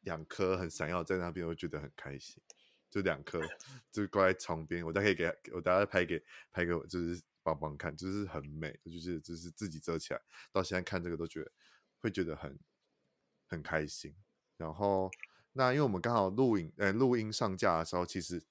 [0.00, 2.42] 两颗很闪耀在那边，我觉得很开心。
[2.90, 3.40] 就两颗
[3.92, 10.20] 就挂在窗边，我再可以给我大家拍给拍给我，就是帮帮看，就是很美，就是就是自己折起来，
[10.52, 11.52] 到现在看这个都觉得
[11.98, 12.58] 会觉得很
[13.46, 14.14] 很开心，
[14.56, 15.10] 然后。
[15.56, 18.42] 那因为我们刚好录影，呃，录音上架的时候，其实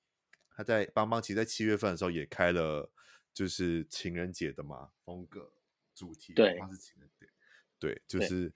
[0.49, 2.89] 他在邦邦，其实在七月份的时候也开了，
[3.33, 5.51] 就是情人节的嘛风格
[5.93, 7.27] 主题，对，是情人节，
[7.77, 8.53] 对，就是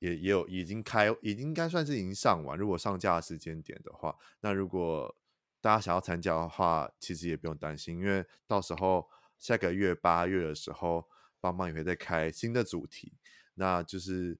[0.00, 2.58] 也也有已经开，已经应该算是已经上完。
[2.58, 5.16] 如果上架的时间点的话，那如果
[5.60, 11.08] 大家想要参加的话，其实也不用担心，因为到时候下个月八月的时候，
[11.40, 13.12] 邦邦也会再开新的主题，
[13.54, 14.36] 那就是。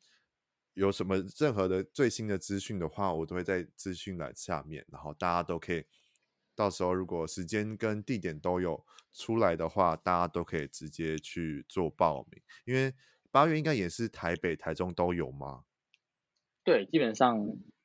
[0.74, 5.84] 有什么任何的最新的资讯的话，我都会在资讯栏下面，然后大家都可以，
[6.54, 12.42] 到时候如果时间跟地点都有出来的话，大家都可以直接去做报名。
[12.64, 12.92] 因为
[13.30, 15.64] 八月应该也是台北、台中都有吗？
[16.64, 17.38] 对，基本上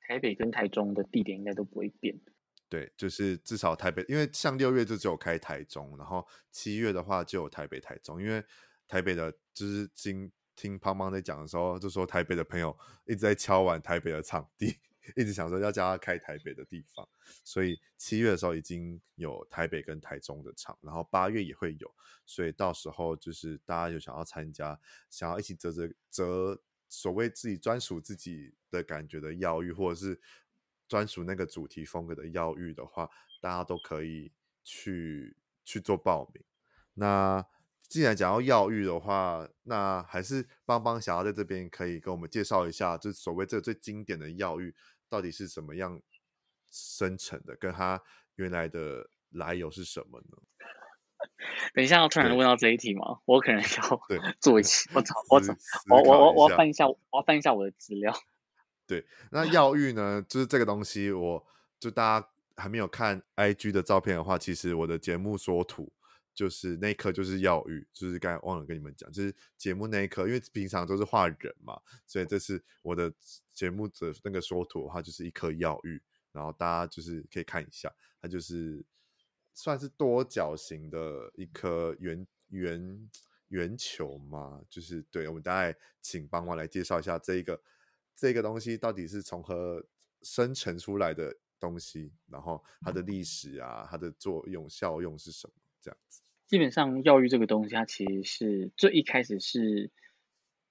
[0.08, 2.20] 台北跟台中的地点应该都不会变。
[2.68, 8.44] 对，就是至少台北，因为像六月就只有开台中，然后七月的话就有台北、台中，因为
[8.88, 10.32] 台北的就是今。
[10.60, 14.78] 听胖胖在讲的时候，就说台北的朋友一直在敲碗台北的场地，
[15.16, 17.08] 一直想说要叫他开台北的地方，
[17.46, 21.90] 所以七月的时候已经有台北跟台中的场，然后八月也会有，
[22.26, 24.78] 所以到时候就是大家有想要参加，
[25.10, 30.20] 想要一起折折折所谓自己专属自己的感觉的药浴，或者是
[30.90, 34.34] 专属那个主题风格的药浴的话，大家都可以
[34.66, 36.44] 去去做报名。
[36.96, 37.46] 那
[37.90, 44.76] 既然讲到药浴的话，那还是邦邦想要在这边可以跟我们介绍一下，就所谓这个最经典的药浴
[45.10, 46.00] 到底是怎么样
[46.70, 48.00] 生成的，跟它
[48.36, 50.38] 原来的来由是什么呢？
[51.74, 53.20] 等一下，要突然问到这一题吗？
[53.26, 54.02] 我可能要
[54.40, 55.54] 做一期，我找我找
[55.90, 58.14] 我我我我要翻一下，我要翻一下我的资料。
[58.86, 61.44] 对，那药浴呢，就是这个东西，我
[61.80, 65.92] 就大家还没有看 IG 的照片的话，其实我的节目缩图。
[66.40, 71.78] 就是那一颗就是药浴，就是刚才忘了跟你们讲，就是节目那一颗，因为平常都是画人嘛，
[72.08, 73.14] 所以这是我的
[73.54, 78.82] 节目的那个缩图的话，就是一颗药浴，然后大家就是可以看一下，它就是
[79.54, 83.10] 算是多角形的一颗圆圆
[83.50, 87.62] 圆球嘛，就是对，我们大概请邦邦来介绍一下这一个
[88.16, 89.86] 这个东西到底是从何
[90.22, 96.22] 生成出来的东西，然后它的历史啊，它的作用效用是什么，这样子。
[96.50, 99.92] 基本上药浴这个东西，它其实是最一开始是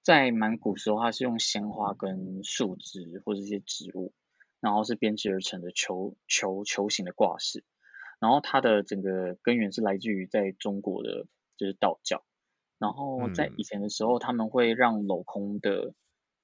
[0.03, 4.13] 在蛮古时候，它是用鲜花跟树枝或者一些植物，
[4.59, 7.63] 然后是编织而成的球球球形的挂饰。
[8.19, 12.25] 然后它的整个根源是来自于在中国的，就是道教。
[12.77, 15.93] 然后在以前的时候，他们会让镂空的，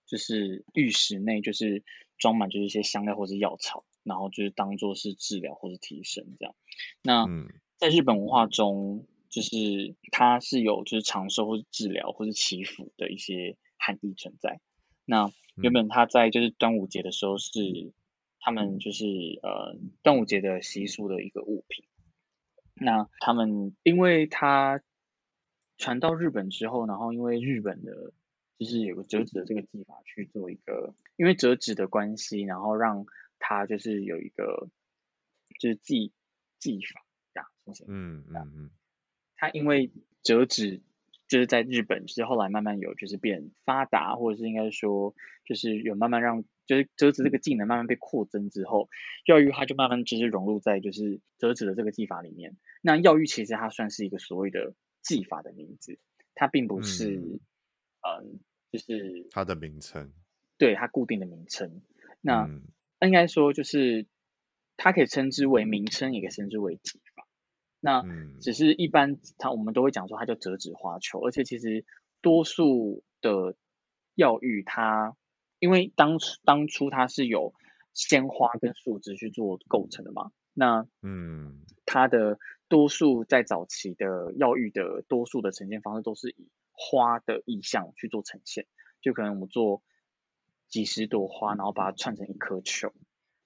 [0.05, 1.83] 就是浴室内就是
[2.17, 6.55] 装满就是一些香料或是药草，然后就是当做是治疗或是提神这样。
[7.01, 7.27] 那
[7.77, 9.05] 在日本文化中，
[9.36, 14.61] 就是它是有就是长寿或者治疗或者祈福的一些含义存在。
[15.03, 17.91] 那原本它在就是端午节的时候是
[18.39, 19.05] 他们就是
[19.43, 21.83] 呃端午节的习俗的一个物品。
[22.75, 24.81] 那他们因为它
[25.77, 28.13] 传到日本之后，然后因为日本的
[28.57, 33.05] 就是有个折纸的这个技法去做一个，因为折纸的关系，然后让
[33.38, 34.69] 它就是有一个
[35.59, 36.13] 就是技
[36.57, 37.05] 技法
[37.89, 38.71] 嗯嗯嗯。
[39.36, 39.91] 它因为
[40.23, 40.81] 折纸
[41.27, 45.15] 就是在日本，就是后来慢慢有就是变发达，或者是应该说
[45.45, 48.89] 就是有慢慢让就是折纸这个技能慢慢被扩增之后，
[49.25, 52.57] 药浴它就慢慢就是融入在就是折纸的这个技法里面。
[52.81, 55.99] 那药浴其实它算是一个所谓的技法的名字，
[56.33, 57.39] 它并不是嗯、
[58.01, 58.23] 呃、
[58.71, 60.11] 就是它的名称，
[60.57, 61.81] 对它固定的名称。
[62.21, 62.49] 那
[63.01, 64.05] 应该说就是
[64.77, 67.14] 它可以称之为名称，也可以称之为技法。
[67.86, 68.03] 那
[68.41, 71.86] 只是一般，它我们都会讲说它叫折纸花球，而且其实
[72.19, 73.55] 多数的
[74.15, 75.15] 药浴它，
[75.59, 77.53] 因为当初当初它是有
[77.93, 88.65] 鲜花跟树枝去做构成的嘛，那嗯，它的多数在早期的药浴的多数的呈现方式都是以花的意象去做呈现，
[88.99, 89.83] 就可能我们做
[90.69, 92.91] 几十朵花，然后把它串成一颗球。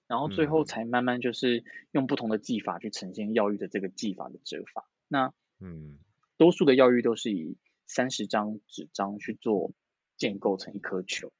[0.09, 4.89] 然后最后才慢慢就是用不同的技法去呈现药浴的这个技法的折法。
[5.07, 5.99] 那嗯，
[6.35, 9.71] 多数的药浴都是以三十张纸张去做
[10.17, 11.31] 建构成一颗球。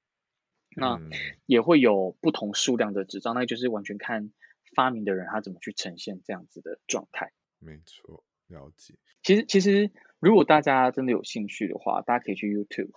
[0.75, 1.01] 那
[1.47, 4.31] 也会有不同数量的纸张，那就是完全看
[4.75, 7.33] 发明的人他怎么去呈现这样子的状态。
[7.57, 8.93] 没错，了解。
[9.23, 12.91] 其实其实如果大家真的有兴趣的话，大家可以去 YouTube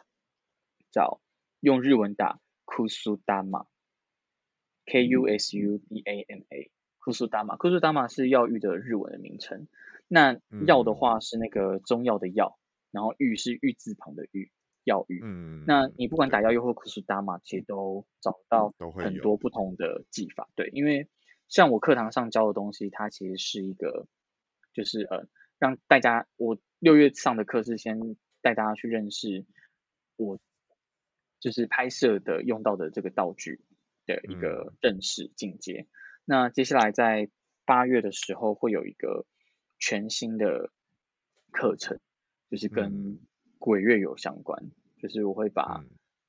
[0.90, 1.22] 找
[1.60, 3.68] 用日文打 Kusudama。
[4.86, 9.68] K U S U D A M A，库苏达玛，库苏达玛是药浴的日文的名称。
[10.08, 12.58] 那药的话是那个中药的药，
[12.90, 14.50] 然后浴是玉字旁的玉，
[14.84, 15.20] 药浴。
[15.22, 20.50] 嗯，那你不管打药浴或库苏达玛，其实都找到很多不同的技法。
[20.54, 21.08] 对，因为
[21.48, 24.06] 像我课堂上教的东西，它其实是一个，
[24.74, 25.26] 就是呃，
[25.58, 29.46] 让大家我六月上的课是先带大家去认识
[30.16, 30.38] 我
[31.40, 33.60] 就是拍摄的用到的这个道具。
[34.06, 35.80] 的一个认识境界。
[35.80, 35.88] 嗯、
[36.24, 37.28] 那接下来在
[37.64, 39.26] 八月的时候会有一个
[39.78, 40.70] 全新的
[41.50, 42.00] 课程，
[42.50, 43.18] 就是跟
[43.58, 44.64] 鬼月有相关。
[44.64, 45.84] 嗯、就是我会把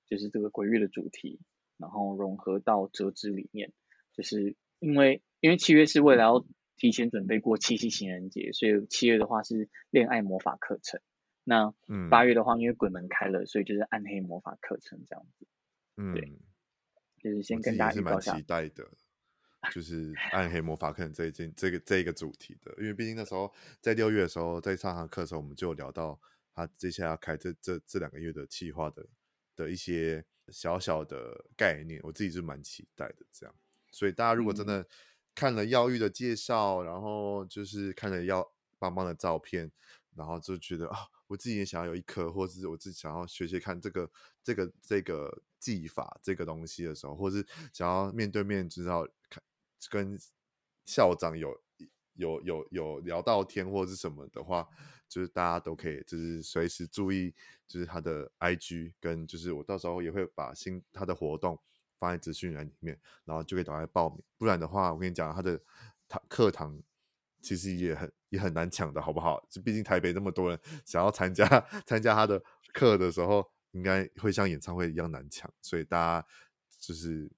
[0.08, 1.40] 就是这个鬼月的主题，
[1.78, 3.72] 然后融合到折纸里面。
[4.14, 6.46] 就是因为因为七月是为了要
[6.78, 11.02] 提前准备过七夕情人节，所以七月的话是恋爱魔法课程。
[11.44, 11.74] 那
[12.10, 15.48] 八月的话，因为鬼门开了，所以就是暗黑魔法课程这样子。
[15.98, 16.32] 嗯，对。
[17.24, 18.46] 就是先跟大家预告一下，是蛮期。
[18.46, 18.88] 待的，
[19.72, 26.20] 就是暗黑魔法课程这一件这个这一个主题的，因为毕竟那时候在六月的时候，在上堂课的时候，我们就有聊到
[26.54, 29.06] 他接下来要开这这这两个月的计划的
[29.56, 33.26] 的一些小小的概念，我自己是蛮期待的。
[33.32, 33.56] 这样，
[33.90, 34.86] 所以大家如果真的
[35.34, 39.72] 看了药浴的介绍，然后就是看了药邦邦的照片，
[40.16, 40.98] 然后就觉得啊，
[41.28, 44.12] 我自己也想要有一颗，或者是我自己想要学学看这个
[44.44, 49.42] 这个这个技法这个东西的时候，或是想要面对面知道看
[49.90, 50.20] 跟
[50.84, 51.58] 校长有
[52.16, 54.68] 有有有聊到天或者是什么的话，
[55.08, 57.34] 就是大家都可以就是随时注意，
[57.66, 61.58] 就是他的 IG 跟就是我到时候也会把新他的活动
[61.98, 64.22] 放在资讯栏里面，然后就可以赶快报名。
[64.38, 65.58] 不然的话，我跟你讲，他的
[66.10, 66.78] 他课堂
[67.42, 69.46] 其实也很也很难抢的，好不好？
[69.50, 71.48] 就毕竟台北那么多人想要参加
[71.86, 72.44] 参加他的
[72.74, 76.28] 课的时候，应该会像演唱会一样难抢，所以大家
[76.80, 77.30] 就是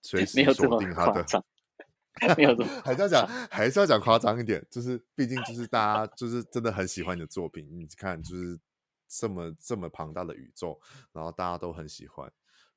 [0.00, 1.26] 随 时锁定他的。
[2.36, 8.58] 没有 还是要讲，还是要讲夸张一点，就是毕竟就是大家就是真的很喜欢你的作品，你看就是
[9.06, 10.80] 这么这么庞大的宇宙，
[11.12, 12.28] 然后大家都很喜欢，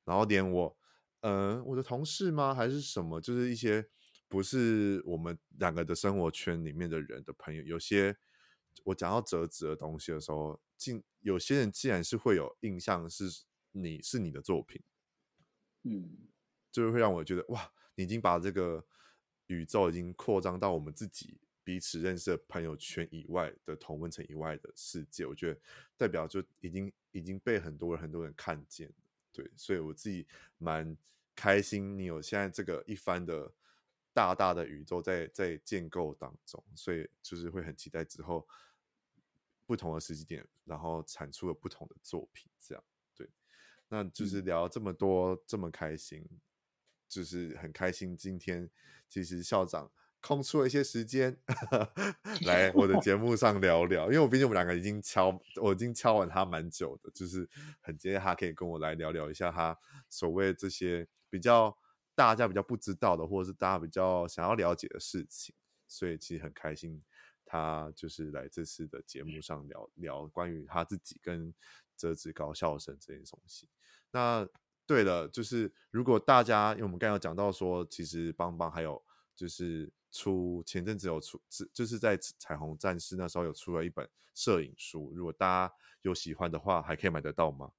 [0.04, 0.76] 然后连我，
[1.22, 2.54] 嗯、呃，我的同事吗？
[2.54, 3.20] 还是什么？
[3.20, 3.84] 就是一些
[4.28, 8.16] 不是我们两个的生活圈里面的人的朋友，有些
[8.84, 14.82] 我讲到折纸的东西的时候，竟有些人竟然是会有印象是你是你的作品，
[15.82, 16.28] 嗯，
[16.70, 18.84] 就是会让我觉得哇，你已经把这个。
[19.48, 25.60] 宇宙已经扩张到我们自己彼此认识的朋友圈以外的同温层以外的世界，我觉得
[25.94, 28.94] 代表就已经已经被很多人很多人看见了，
[29.30, 30.26] 对，所以我自己
[30.56, 30.96] 蛮
[31.34, 33.52] 开心，你有现在这个一番的
[34.14, 38.48] 大大的宇宙在在建构当中，所以就是会很期待之后
[39.72, 42.84] 不同的时机点，然后产出了不同的作品，这样
[43.16, 43.26] 对，
[43.88, 46.22] 那就是聊这么多，嗯、这么开心。
[47.08, 48.68] 就是很开心，今天
[49.08, 51.38] 其实校长空出了一些时间
[52.44, 57.48] 来我的节目上聊聊，因为我毕竟我们两个已经敲，我已经敲完他蛮久的，就是
[57.80, 59.78] 很今天他可以跟我来聊聊一下他
[60.10, 61.74] 所谓这些比较
[62.14, 65.54] 大家比较不知道的，或者是大家比较想要了解的事情，
[65.86, 67.02] 所以其实很开心
[67.52, 71.52] 他就是来这次的节目上聊聊关于他自己跟
[71.96, 73.68] 折纸高校生这件东西，
[74.10, 74.48] 那。
[74.84, 79.00] 对了，就是如果大家，因为我们刚刚有讲到说，其实邦邦还有
[79.34, 81.40] 就是出前阵子有出，
[81.72, 87.70] 就是在彩虹战士那时候有出了一本摄影书，如果大家有喜欢的话，还可以买得到吗？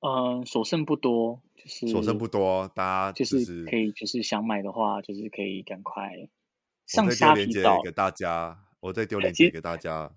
[0.00, 6.30] 嗯，所剩不多，就是所剩不多，大家就是，就是可以，就是想买的话，就是可以赶快
[6.86, 10.14] 上虾皮找给大家，我再丢链接给大家。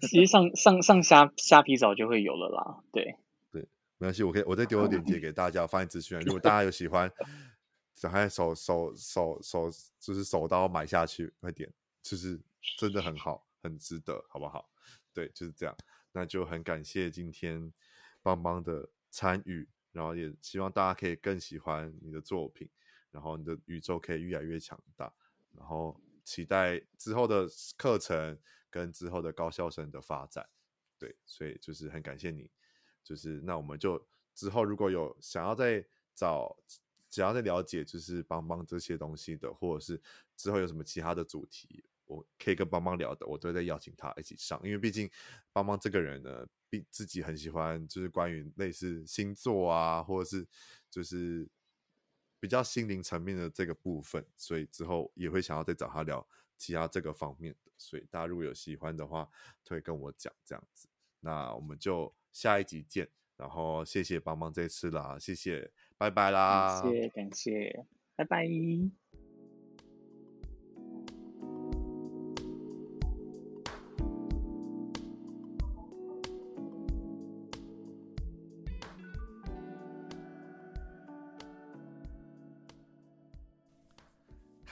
[0.00, 3.16] 其实上上上虾虾皮早就会有了啦，对
[3.50, 3.68] 对。
[3.98, 6.18] 没关系，我可以我再丢个 链接给大家，放在资讯。
[6.20, 7.10] 如果大家有喜欢，
[7.94, 11.70] 想还手手手手就是手刀买下去，快点，
[12.02, 12.40] 就是
[12.78, 14.70] 真的很好，很值得，好不好？
[15.12, 15.76] 对，就是这样。
[16.12, 17.72] 那就很感谢今天
[18.22, 22.68] 邦邦的参与，然后也希望大家可以更喜欢你的作品，
[23.10, 25.12] 然后你的宇宙可以越来越强大，
[25.56, 27.46] 然后期待之后的
[27.76, 28.38] 课程
[28.70, 30.48] 跟之后的高校生的发展。
[30.98, 32.50] 对，所以就是很感谢你。
[33.02, 34.02] 就是那我们就
[34.34, 35.84] 之后如果有想要再
[36.14, 36.56] 找，
[37.10, 40.00] 想要再了解就是邦邦这些东西的，或者是
[40.36, 44.58] 之后有什么其他的主题，我可以跟邦邦聊的，我都会再邀请他一起上。
[44.64, 45.10] 因为毕竟
[45.52, 50.46] 邦邦这个人呢，毕自己很喜欢就是关于类似星座啊，或者是
[50.90, 51.46] 就是
[52.44, 56.28] 比较心灵层面的这个部分，所以之后也会想要再找他聊
[56.58, 57.70] 其他这个方面的。
[57.78, 59.26] 所以大家如果有喜欢的话，
[59.64, 60.86] 可以跟我讲这样子。
[61.20, 62.14] 那我们就。
[62.34, 67.86] 下一集见，然后谢谢帮忙这次啦，谢谢，拜拜啦，感谢感谢，
[68.16, 69.03] 拜拜。